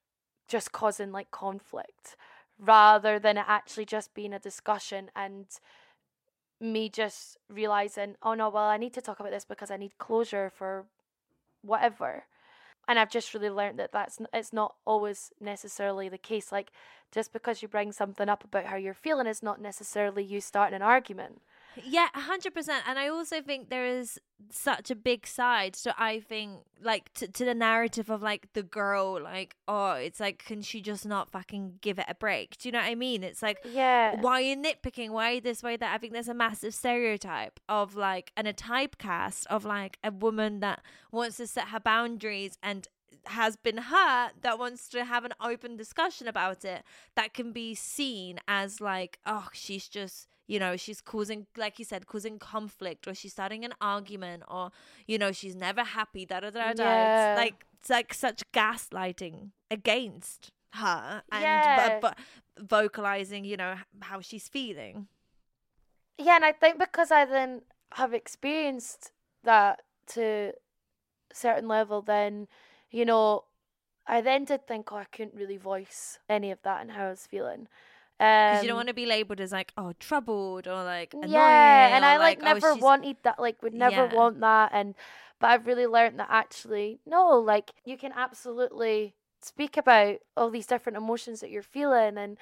just 0.50 0.74
causing 0.74 1.14
like 1.14 1.32
conflict 1.32 2.18
rather 2.60 3.20
than 3.20 3.38
it 3.38 3.46
actually 3.48 3.86
just 3.86 4.14
being 4.14 4.34
a 4.34 4.40
discussion 4.40 5.10
and 5.16 5.46
me 6.62 6.90
just 6.90 7.38
realizing 7.50 8.16
oh 8.22 8.34
no 8.34 8.50
well 8.50 8.66
I 8.66 8.78
need 8.78 8.94
to 8.94 9.02
talk 9.02 9.20
about 9.20 9.32
this 9.32 9.46
because 9.46 9.72
I 9.72 9.78
need 9.78 9.98
closure 9.98 10.52
for 10.54 10.86
whatever 11.62 12.26
and 12.90 12.98
I've 12.98 13.12
just 13.12 13.36
really 13.36 13.52
learned 13.52 13.78
that 13.78 13.92
that's 13.92 14.18
it's 14.34 14.52
not 14.52 14.74
always 14.84 15.32
necessarily 15.40 16.10
the 16.10 16.18
case. 16.18 16.52
Like 16.52 16.72
just 17.12 17.32
because 17.32 17.62
you 17.62 17.68
bring 17.68 17.92
something 17.92 18.28
up 18.28 18.44
about 18.44 18.66
how 18.66 18.78
you're 18.78 18.96
feeling 18.96 19.28
is 19.28 19.44
not 19.44 19.62
necessarily 19.62 20.24
you 20.24 20.42
starting 20.42 20.76
an 20.76 20.82
argument. 20.82 21.42
Yeah, 21.84 22.08
a 22.14 22.22
hundred 22.22 22.54
percent. 22.54 22.84
And 22.88 22.98
I 22.98 23.08
also 23.08 23.42
think 23.42 23.70
there 23.70 23.86
is 23.86 24.20
such 24.52 24.90
a 24.90 24.96
big 24.96 25.28
side. 25.28 25.76
So 25.76 25.92
I 25.98 26.20
think 26.20 26.62
like 26.82 27.14
to, 27.16 27.28
to 27.28 27.46
the 27.46 27.54
narrative 27.54 28.10
of 28.10 28.22
like 28.22 28.52
the 28.54 28.64
girl, 28.64 29.22
like 29.22 29.56
oh, 29.68 29.92
it's 29.92 30.20
like 30.20 30.44
can 30.44 30.62
she 30.62 30.82
just 30.82 31.06
not 31.06 31.30
fucking 31.30 31.76
give 31.82 32.00
it 32.00 32.06
a 32.08 32.16
break? 32.16 32.58
Do 32.58 32.68
you 32.68 32.72
know 32.72 32.80
what 32.80 32.88
I 32.90 32.96
mean? 32.96 33.24
It's 33.24 33.42
like 33.42 33.60
Yeah, 33.64 34.20
why 34.20 34.34
are 34.34 34.42
you 34.42 34.56
nitpicking? 34.56 35.12
Why 35.12 35.40
this 35.40 35.64
way 35.64 35.78
that? 35.78 35.94
I 35.94 35.98
think 35.98 36.14
there's 36.14 36.28
a 36.30 36.34
massive 36.34 36.74
stereotype 36.74 37.60
of 37.68 37.96
like 37.96 38.32
and 38.36 38.48
a 38.48 38.54
typecast 38.54 39.46
of 39.48 39.66
like 39.66 39.98
a 40.04 40.12
woman 40.12 40.60
that 40.62 40.82
wants 41.12 41.38
to 41.38 41.48
set 41.48 41.70
her 41.70 41.80
boundaries 41.80 42.58
and 42.64 42.88
has 43.26 43.58
been 43.58 43.78
hurt 43.78 44.32
that 44.42 44.58
wants 44.58 44.88
to 44.90 45.04
have 45.04 45.26
an 45.26 45.34
open 45.42 45.76
discussion 45.76 46.28
about 46.28 46.64
it 46.64 46.84
that 47.16 47.34
can 47.34 47.52
be 47.52 47.76
seen 47.76 48.40
as 48.48 48.80
like 48.80 49.20
oh 49.26 49.48
she's 49.52 49.88
just 49.88 50.28
you 50.50 50.60
know 50.60 50.76
she's 50.76 51.00
causing 51.00 51.46
like 51.56 51.80
you 51.80 51.86
said 51.86 52.08
causing 52.08 52.38
conflict 52.40 53.08
or 53.08 53.14
she's 53.14 53.32
starting 53.32 53.64
an 53.64 53.74
argument 53.80 54.44
or 54.50 54.72
you 55.08 55.18
know 55.18 55.32
she's 55.32 55.56
never 55.56 55.84
happy 55.84 56.26
da 56.26 56.40
da 56.42 56.50
da 56.50 56.74
da 56.74 56.84
Yeah. 56.84 57.32
it's 57.32 57.38
like 57.38 57.66
it's 57.80 57.90
like 57.90 58.14
such 58.14 58.44
gaslighting 58.52 59.52
against 59.72 60.52
her 60.74 61.22
and 61.32 61.64
Yeah. 61.66 62.00
vocalizing 62.60 63.46
you 63.46 63.56
know 63.56 63.76
how 64.02 64.20
she's 64.20 64.48
feeling 64.50 65.08
yeah, 66.18 66.36
and 66.36 66.44
I 66.44 66.52
think 66.52 66.78
because 66.78 67.12
I 67.12 67.24
then 67.26 67.62
have 67.94 68.14
experienced 68.14 69.12
that 69.44 69.84
to 70.08 70.24
a 70.52 70.54
certain 71.34 71.68
level, 71.68 72.02
then 72.02 72.48
you 72.92 73.06
know, 73.06 73.46
I 74.08 74.22
then 74.22 74.44
did 74.46 74.68
think, 74.68 74.92
oh, 74.92 74.98
I 74.98 75.06
couldn't 75.06 75.36
really 75.36 75.58
voice 75.58 76.20
any 76.28 76.52
of 76.52 76.62
that 76.64 76.82
and 76.82 76.92
how 76.92 77.08
I 77.08 77.10
was 77.12 77.26
feeling. 77.28 77.68
Because 78.20 78.58
Um, 78.60 78.64
you 78.64 78.68
don't 78.68 78.76
want 78.76 78.90
to 78.90 78.94
be 78.94 79.06
labeled 79.06 79.40
as 79.40 79.52
like 79.54 79.72
oh 79.78 79.94
troubled 80.00 80.68
or 80.68 80.84
like 80.84 81.14
annoying 81.14 81.32
yeah 81.34 81.96
and 81.96 82.04
i 82.06 82.18
like, 82.18 82.40
oh, 82.42 82.46
never 82.46 82.74
she's- 82.74 82.82
wanted 82.84 83.18
that 83.24 83.40
like 83.40 83.64
would 83.64 83.74
never 83.74 84.06
Yeah. 84.06 84.14
want 84.14 84.40
that 84.42 84.72
and 84.74 84.94
but 85.40 85.50
i've 85.52 85.66
really 85.66 85.88
learned 85.88 86.20
that 86.20 86.28
actually 86.30 87.00
no 87.06 87.40
like 87.40 87.72
you 87.86 87.98
can 87.98 88.12
absolutely 88.14 89.16
speak 89.42 89.78
about 89.78 90.18
all 90.36 90.50
these 90.50 90.68
different 90.68 90.98
emotions 90.98 91.40
that 91.40 91.50
you're 91.50 91.62
feeling 91.64 92.18
and 92.18 92.38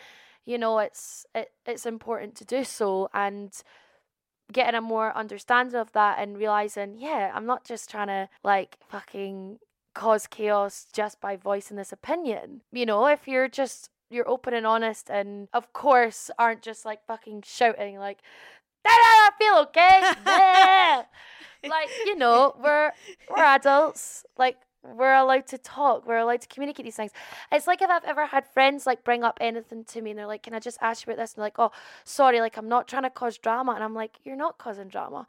you 0.46 0.58
know 0.58 0.80
it's 0.80 1.26
it, 1.36 1.52
it's 1.66 1.86
important 1.86 2.34
to 2.38 2.46
do 2.46 2.64
so 2.64 3.08
and 3.14 3.62
getting 4.52 4.76
a 4.76 4.82
more 4.82 5.16
understanding 5.16 5.76
of 5.80 5.92
that 5.92 6.18
and 6.20 6.38
realizing 6.38 6.96
yeah 6.98 7.32
i'm 7.36 7.46
not 7.46 7.64
just 7.66 7.90
trying 7.90 8.08
to 8.08 8.28
like 8.44 8.78
fucking 8.90 9.60
cause 9.94 10.26
chaos 10.28 10.88
just 10.94 11.20
by 11.22 11.36
voicing 11.36 11.76
this 11.78 11.92
opinion 11.92 12.62
you 12.72 12.86
know 12.86 13.06
if 13.08 13.28
you're 13.28 13.50
just 13.50 13.90
you're 14.10 14.28
open 14.28 14.54
and 14.54 14.66
honest 14.66 15.10
and 15.10 15.48
of 15.54 15.74
course 15.74 16.32
aren't 16.40 16.62
just 16.62 16.86
like 16.86 17.06
fucking 17.06 17.44
shouting 17.46 18.00
like 18.00 18.20
"Da, 18.84 18.90
da, 18.90 18.96
I 18.96 19.30
feel 19.38 19.56
okay 19.68 20.14
Yeah." 20.26 21.04
like 21.70 21.90
you 22.06 22.16
know 22.16 22.56
we're 22.62 22.92
we're 23.30 23.44
adults. 23.44 24.26
Like 24.38 24.58
we're 24.84 25.16
allowed 25.16 25.48
to 25.48 25.58
talk. 25.58 26.08
We're 26.08 26.18
allowed 26.18 26.42
to 26.42 26.48
communicate 26.48 26.86
these 26.86 26.96
things. 26.96 27.12
It's 27.52 27.68
like 27.68 27.82
if 27.82 27.90
i've 27.90 28.04
ever 28.06 28.26
had 28.26 28.48
friends 28.48 28.86
like 28.86 29.04
bring 29.04 29.24
up 29.24 29.38
anything 29.42 29.84
to 29.86 30.02
me 30.02 30.12
and 30.12 30.20
they're 30.20 30.28
like 30.28 30.44
can 30.44 30.54
i 30.54 30.60
just 30.60 30.78
ask 30.82 31.06
you 31.06 31.14
about 31.14 31.22
this? 31.22 31.34
And 31.34 31.38
they're 31.42 31.46
like 31.48 31.60
oh 31.60 31.72
sorry 32.04 32.40
like 32.40 32.58
i'm 32.58 32.70
not 32.70 32.88
trying 32.88 33.04
to 33.04 33.10
cause 33.10 33.38
drama. 33.38 33.74
And 33.74 33.84
i'm 33.84 33.94
like 33.94 34.20
you're 34.24 34.36
not 34.36 34.58
causing 34.58 34.88
drama. 34.88 35.28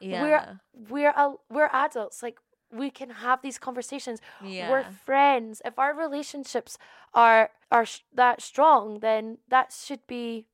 Yeah. 0.00 0.22
we're 0.22 0.60
we're 0.88 1.10
a, 1.10 1.34
we're 1.50 1.70
adults. 1.72 2.22
Like 2.22 2.38
we 2.72 2.90
can 2.90 3.10
have 3.10 3.42
these 3.42 3.58
conversations. 3.58 4.20
Yeah. 4.42 4.70
we're 4.70 4.84
friends. 4.84 5.62
If 5.64 5.78
our 5.78 5.94
relationships 5.94 6.78
are 7.14 7.50
are 7.70 7.86
sh- 7.86 8.00
that 8.14 8.40
strong 8.42 9.00
then 9.00 9.38
that 9.48 9.72
should 9.72 10.06
be 10.06 10.46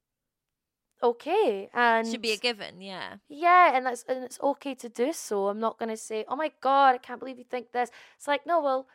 okay. 1.02 1.68
And 1.74 2.06
should 2.08 2.22
be 2.22 2.32
a 2.32 2.36
given 2.36 2.80
yeah. 2.80 3.16
Yeah 3.28 3.76
and 3.76 3.86
that's 3.86 4.04
and 4.08 4.24
it's 4.24 4.40
okay 4.40 4.74
to 4.74 4.88
do 4.88 5.12
so. 5.12 5.48
I'm 5.48 5.60
not 5.60 5.78
going 5.78 5.90
to 5.90 5.96
say 5.96 6.24
oh 6.28 6.36
my 6.36 6.52
god 6.60 6.94
i 6.94 6.98
can't 6.98 7.20
believe 7.20 7.38
you 7.38 7.44
think 7.44 7.72
this. 7.72 7.90
It's 8.16 8.28
like 8.28 8.46
no 8.46 8.60
well 8.60 8.86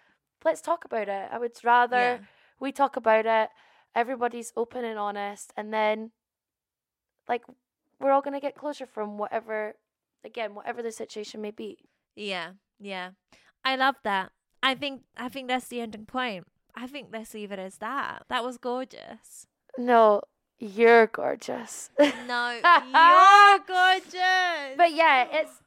let's 0.44 0.62
talk 0.62 0.86
about 0.86 1.08
it. 1.08 1.30
I 1.32 1.38
would 1.38 1.54
rather 1.64 1.96
yeah. 1.96 2.18
we 2.60 2.72
talk 2.72 2.96
about 2.96 3.26
it 3.26 3.50
everybody's 3.96 4.54
open 4.56 4.86
and 4.86 4.98
honest 4.98 5.52
and 5.58 5.74
then 5.74 6.12
like 7.28 7.44
we're 8.00 8.12
all 8.12 8.22
going 8.22 8.34
to 8.34 8.40
get 8.40 8.56
closure 8.56 8.86
from 8.86 9.18
whatever 9.18 9.76
again 10.24 10.56
whatever 10.56 10.82
the 10.82 10.92
situation 10.92 11.42
may 11.42 11.52
be 11.52 11.78
yeah 12.15 12.52
yeah. 12.80 13.12
I 13.63 13.76
love 13.76 13.95
that. 14.04 14.32
I 14.63 14.76
think 14.76 15.04
i 15.17 15.30
think 15.30 15.47
that's 15.47 15.67
the 15.67 15.82
ending 15.82 16.06
point. 16.06 16.45
I 16.76 16.88
think 16.88 17.10
let's 17.12 17.34
leave 17.34 17.52
it 17.52 17.60
as 17.60 17.78
that. 17.78 18.24
That 18.30 18.43
was 18.43 18.58
gorgeous. 18.58 19.47
No 19.78 20.21
you're 20.60 21.08
gorgeous. 21.08 21.89
No 22.00 22.52
you're 22.93 23.60
gorgeous. 23.67 24.78
But 24.78 24.93
yeah 24.93 25.28
it's 25.32 25.62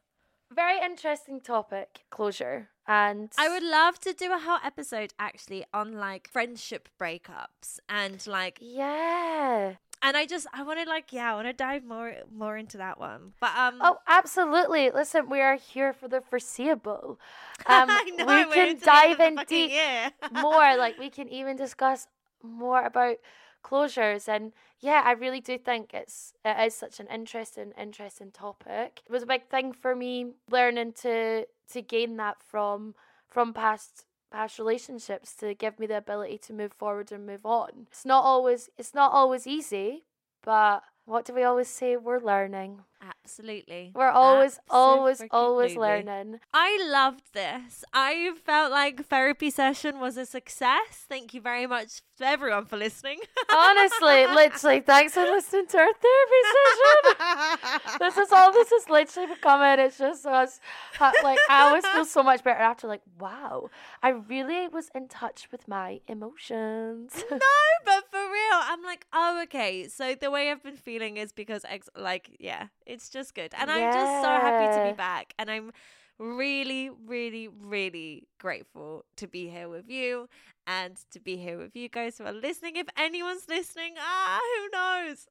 very 0.52 0.78
interesting 0.85 1.40
topic 1.40 2.04
closure 2.11 2.68
and 2.87 3.33
I 3.38 3.48
would 3.48 3.62
love 3.62 3.98
to 4.00 4.12
do 4.12 4.33
a 4.33 4.38
whole 4.38 4.59
episode 4.62 5.12
actually 5.18 5.64
on 5.72 5.94
like 5.94 6.28
friendship 6.30 6.88
breakups 7.00 7.80
and 7.88 8.24
like 8.26 8.59
yeah 8.61 9.74
and 10.05 10.17
I 10.17 10.27
just 10.27 10.47
I 10.53 10.62
want 10.62 10.79
to 10.81 10.88
like 10.88 11.12
yeah 11.12 11.33
I 11.33 11.35
want 11.35 11.49
to 11.49 11.53
dive 11.53 11.83
more 11.85 12.14
more 12.33 12.57
into 12.57 12.77
that 12.77 13.01
one. 13.01 13.33
But 13.40 13.57
um 13.57 13.79
oh 13.81 13.97
absolutely. 14.07 14.90
Listen 14.90 15.29
we 15.31 15.40
are 15.40 15.57
here 15.57 15.93
for 15.93 16.07
the 16.09 16.21
foreseeable. 16.21 17.19
Um 17.67 17.88
know, 17.88 18.27
we 18.27 18.45
can 18.53 18.69
into 18.69 18.85
the 18.85 18.93
end 18.93 19.17
dive 19.19 19.21
in 19.21 19.38
deep 19.49 19.73
more. 20.33 20.77
Like 20.77 20.99
we 20.99 21.09
can 21.09 21.29
even 21.31 21.57
discuss 21.57 22.07
more 22.43 22.85
about 22.85 23.17
closures. 23.64 24.29
And 24.29 24.53
yeah 24.81 25.03
i 25.07 25.12
really 25.12 25.40
do 25.40 25.57
think 25.57 25.95
it's 25.95 26.35
it 26.45 26.67
is 26.67 26.75
such 26.75 27.01
an 27.01 27.07
interesting 27.07 27.73
interesting 27.81 28.31
topic. 28.31 29.01
It 29.07 29.11
was 29.12 29.23
a 29.23 29.27
big 29.27 29.49
thing 29.49 29.73
for 29.73 29.97
me 29.97 30.35
learning 30.51 30.93
to 31.03 31.47
to 31.73 31.83
gain 31.83 32.17
that 32.19 32.37
from 32.43 32.95
from 33.28 33.55
past 33.55 34.05
past 34.35 34.59
relationships 34.59 35.35
to 35.35 35.55
give 35.55 35.78
me 35.78 35.87
the 35.87 35.97
ability 35.97 36.39
to 36.39 36.53
move 36.53 36.72
forward 36.72 37.12
and 37.12 37.24
move 37.26 37.47
on 37.47 37.87
it's 37.91 38.05
not 38.05 38.24
always 38.24 38.68
it's 38.76 38.95
not 38.95 39.12
always 39.12 39.47
easy 39.47 40.05
but 40.43 40.82
what 41.07 41.24
do 41.24 41.35
we 41.35 41.43
always 41.43 41.68
say 41.68 41.97
we're 41.97 42.18
learning 42.18 42.80
Absolutely. 43.24 43.93
we're 43.95 44.09
always 44.09 44.59
always 44.70 45.22
always 45.30 45.76
learning 45.76 46.41
I 46.53 46.78
loved 46.91 47.35
this. 47.35 47.85
I 47.93 48.32
felt 48.45 48.70
like 48.70 49.07
therapy 49.07 49.51
session 49.51 50.01
was 50.01 50.16
a 50.16 50.24
success. 50.24 51.05
Thank 51.09 51.35
you 51.35 51.41
very 51.41 51.66
much 51.66 52.01
to 52.19 52.27
everyone 52.27 52.67
for 52.67 52.77
listening. 52.77 53.19
honestly 53.53 54.27
literally 54.27 54.81
thanks 54.81 55.15
for 55.15 55.23
listening 55.23 55.67
to 55.67 55.79
our 55.79 55.93
therapy 55.93 56.41
session 56.55 57.81
this 57.99 58.17
is 58.17 58.33
all 58.33 58.53
this 58.53 58.73
is 58.73 58.89
literally 58.89 59.35
becoming. 59.35 59.85
It's 59.85 59.99
just 59.99 60.27
us. 60.27 60.61
Like 61.01 61.39
I 61.49 61.62
always 61.62 61.87
feel 61.87 62.05
so 62.05 62.23
much 62.23 62.43
better 62.43 62.61
after. 62.61 62.87
Like 62.87 63.03
wow, 63.19 63.71
I 64.03 64.11
really 64.11 64.69
was 64.69 64.91
in 64.95 65.09
touch 65.09 65.49
with 65.51 65.69
my 65.69 66.01
emotions. 66.09 67.12
no, 67.31 67.39
but 67.85 68.11
for 68.11 68.19
real, 68.19 68.61
I'm 68.61 68.83
like, 68.83 69.07
oh, 69.12 69.41
okay. 69.45 69.89
So 69.89 70.15
the 70.15 70.31
way 70.31 70.51
I've 70.51 70.62
been 70.62 70.77
feeling 70.77 71.17
is 71.17 71.33
because, 71.33 71.65
ex- 71.69 71.89
like, 71.97 72.37
yeah, 72.39 72.69
it's 72.87 73.09
just 73.09 73.35
good, 73.35 73.53
and 73.59 73.71
I'm 73.71 73.93
just 73.93 74.23
so 74.23 74.29
happy 74.29 74.77
to 74.77 74.91
be 74.91 74.97
back, 74.97 75.35
and 75.39 75.51
I'm 75.51 75.73
really, 76.19 76.91
really, 77.07 77.49
really 77.49 78.29
grateful 78.39 79.05
to 79.17 79.27
be 79.27 79.49
here 79.49 79.69
with 79.69 79.91
you 79.91 80.29
and 80.67 80.97
to 81.11 81.21
be 81.21 81.37
here 81.37 81.59
with 81.59 81.75
you 81.77 81.89
guys 81.89 82.19
who 82.19 82.25
are 82.25 82.33
listening. 82.33 82.77
If 82.77 82.87
anyone's 82.97 83.47
listening, 83.49 83.95
ah, 83.99 84.41
who 84.41 84.71
knows? 84.71 85.27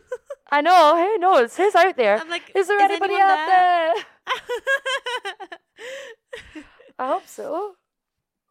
I 0.50 0.60
know. 0.60 0.96
Who 0.96 1.18
knows? 1.18 1.56
Who's 1.56 1.74
out 1.74 1.96
there? 1.96 2.18
I'm 2.18 2.28
like, 2.30 2.52
Is 2.54 2.68
there 2.68 2.78
anybody 2.78 3.14
out 3.14 3.46
there? 3.46 3.94
I 6.98 7.06
hope 7.08 7.26
so. 7.26 7.72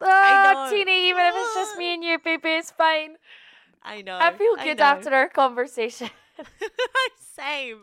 I 0.00 0.52
Oh, 0.54 0.64
know. 0.64 0.70
Tini, 0.70 1.08
even 1.08 1.22
if 1.22 1.34
it's 1.36 1.54
just 1.54 1.76
me 1.78 1.94
and 1.94 2.04
you, 2.04 2.18
baby, 2.22 2.50
it's 2.50 2.70
fine. 2.70 3.16
I 3.82 4.02
know. 4.02 4.18
I 4.20 4.32
feel 4.32 4.56
good 4.56 4.78
know. 4.78 4.84
after 4.84 5.10
our 5.14 5.28
conversation. 5.28 6.10
same. 7.34 7.78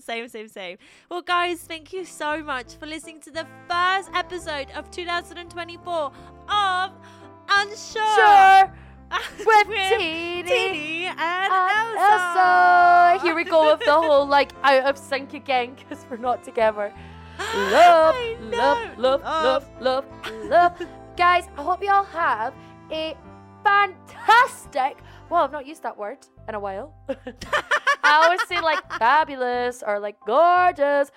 Same, 0.00 0.28
same, 0.28 0.48
same. 0.48 0.78
Well, 1.10 1.22
guys, 1.22 1.60
thank 1.60 1.92
you 1.92 2.04
so 2.04 2.42
much 2.42 2.74
for 2.74 2.86
listening 2.86 3.20
to 3.22 3.30
the 3.30 3.46
first 3.68 4.10
episode 4.14 4.70
of 4.74 4.90
2024 4.90 6.12
of 6.48 6.90
Unsure. 7.48 8.14
Sure. 8.14 8.72
With 9.38 9.68
With 9.68 9.76
Tini 9.88 10.42
Tini 10.42 11.06
and 11.06 11.18
and 11.18 11.98
Ailsa. 11.98 12.36
Ailsa. 12.36 13.22
Here 13.22 13.34
we 13.34 13.44
go 13.44 13.70
with 13.72 13.80
the 13.84 13.92
whole 14.02 14.26
like 14.26 14.50
out 14.62 14.84
of 14.84 14.98
sync 14.98 15.32
again 15.34 15.74
because 15.76 16.04
we're 16.10 16.16
not 16.16 16.42
together. 16.44 16.92
Oh. 17.38 18.38
Love, 18.50 18.98
love, 18.98 18.98
love, 18.98 19.22
love, 19.22 19.66
love, 19.80 20.04
love. 20.48 20.82
Guys, 21.16 21.44
I 21.56 21.62
hope 21.62 21.82
you 21.82 21.90
all 21.90 22.04
have 22.04 22.54
a 22.90 23.14
fantastic. 23.62 24.98
Well, 25.28 25.44
I've 25.44 25.52
not 25.52 25.66
used 25.66 25.82
that 25.82 25.96
word 25.98 26.18
in 26.48 26.54
a 26.54 26.60
while. 26.60 26.94
I 28.02 28.22
always 28.24 28.46
say 28.48 28.60
like 28.60 28.80
fabulous 28.98 29.82
or 29.86 29.98
like 29.98 30.16
gorgeous, 30.26 31.10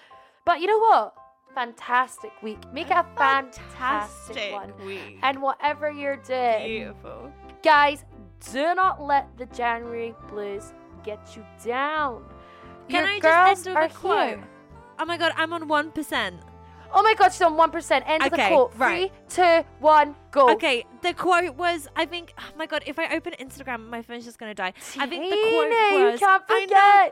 but 0.46 0.60
you 0.60 0.68
know 0.68 0.80
what? 0.80 1.14
Fantastic 1.56 2.32
week. 2.42 2.60
Make 2.74 2.88
it 2.92 2.98
a 2.98 3.06
fantastic, 3.18 4.54
one. 4.54 4.74
week. 4.86 5.18
And 5.24 5.42
whatever 5.42 5.90
you're 5.92 6.18
doing, 6.18 6.66
Beautiful. 6.68 7.32
guys, 7.64 8.06
do 8.52 8.74
not 8.76 9.02
let 9.02 9.28
the 9.38 9.46
January 9.48 10.16
blues 10.30 10.74
get 11.04 11.36
you 11.36 11.44
down. 11.66 12.24
Can 12.90 13.04
Your 13.06 13.14
I 13.16 13.20
girls 13.20 13.58
just 13.60 13.68
end 13.68 13.78
with 13.80 13.92
a 13.92 13.96
quote? 13.96 14.28
here. 14.30 14.48
Oh 15.00 15.06
my 15.06 15.18
god, 15.18 15.34
I'm 15.38 15.54
on 15.54 15.68
1%. 15.68 16.40
Oh 16.92 17.04
my 17.04 17.14
god, 17.14 17.32
she's 17.32 17.42
on 17.42 17.54
1%. 17.54 18.04
End 18.08 18.24
of 18.24 18.30
the 18.32 18.36
Okay, 18.36 18.48
quote. 18.50 18.72
right. 18.78 19.12
Three, 19.30 19.44
two, 19.46 19.66
one, 19.80 20.16
go. 20.32 20.52
Okay, 20.54 20.86
the 21.02 21.14
quote 21.14 21.56
was 21.56 21.88
I 21.96 22.06
think 22.06 22.34
oh 22.40 22.44
my 22.58 22.66
god, 22.66 22.84
if 22.88 22.98
I 22.98 23.16
open 23.16 23.34
Instagram 23.40 23.88
my 23.90 24.02
phone's 24.02 24.26
just 24.26 24.40
gonna 24.40 24.56
die. 24.56 24.74
I 24.98 25.06
think 25.06 25.24
the 25.30 25.36
Tina, 25.36 25.50
quote 25.50 26.00
you 26.00 26.06
was 26.12 26.20
can't 26.20 26.44
I 26.50 26.66
know. 26.66 27.12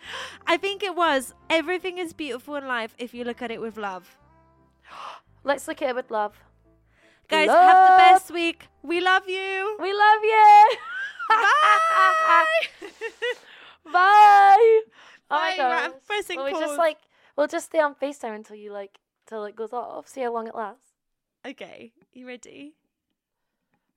I 0.46 0.56
think 0.56 0.82
it 0.82 0.94
was 0.94 1.34
everything 1.50 1.98
is 1.98 2.12
beautiful 2.12 2.56
in 2.56 2.66
life 2.66 2.94
if 2.98 3.14
you 3.14 3.24
look 3.24 3.42
at 3.42 3.50
it 3.50 3.60
with 3.60 3.76
love. 3.76 4.18
Let's 5.44 5.68
look 5.68 5.82
at 5.82 5.88
it 5.90 5.94
with 5.94 6.10
love. 6.10 6.34
Guys, 7.28 7.48
have 7.48 7.90
the 7.90 7.96
best 7.98 8.30
week. 8.30 8.68
We 8.82 9.00
love 9.00 9.28
you. 9.28 9.76
We 9.80 9.92
love 9.92 10.22
you. 10.22 10.68
Bye. 11.28 12.44
Bye. 13.92 14.80
Oh 15.28 15.36
Bye, 15.36 15.54
my 15.58 15.64
right, 15.64 15.84
I'm 15.84 15.90
god. 15.92 16.06
pressing 16.06 16.42
we 16.44 16.50
pause. 16.52 16.60
just 16.60 16.78
like 16.78 16.98
we'll 17.36 17.48
just 17.48 17.66
stay 17.66 17.80
on 17.80 17.94
FaceTime 17.96 18.34
until 18.36 18.56
you 18.56 18.72
like 18.72 18.98
till 19.26 19.44
it 19.44 19.56
goes 19.56 19.72
off. 19.72 20.06
See 20.08 20.20
how 20.20 20.32
long 20.32 20.46
it 20.46 20.54
lasts. 20.54 20.92
Okay, 21.46 21.92
you 22.12 22.26
ready? 22.26 22.74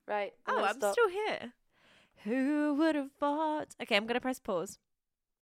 Right. 0.06 0.32
Oh, 0.48 0.54
gonna 0.56 0.66
I'm 0.66 0.74
stop. 0.76 0.92
still 0.92 1.08
here. 1.08 1.52
Who 2.24 2.74
would 2.74 2.94
have 2.96 3.12
thought? 3.12 3.68
Okay, 3.80 3.96
I'm 3.96 4.06
gonna 4.06 4.20
press 4.20 4.40
pause. 4.40 4.78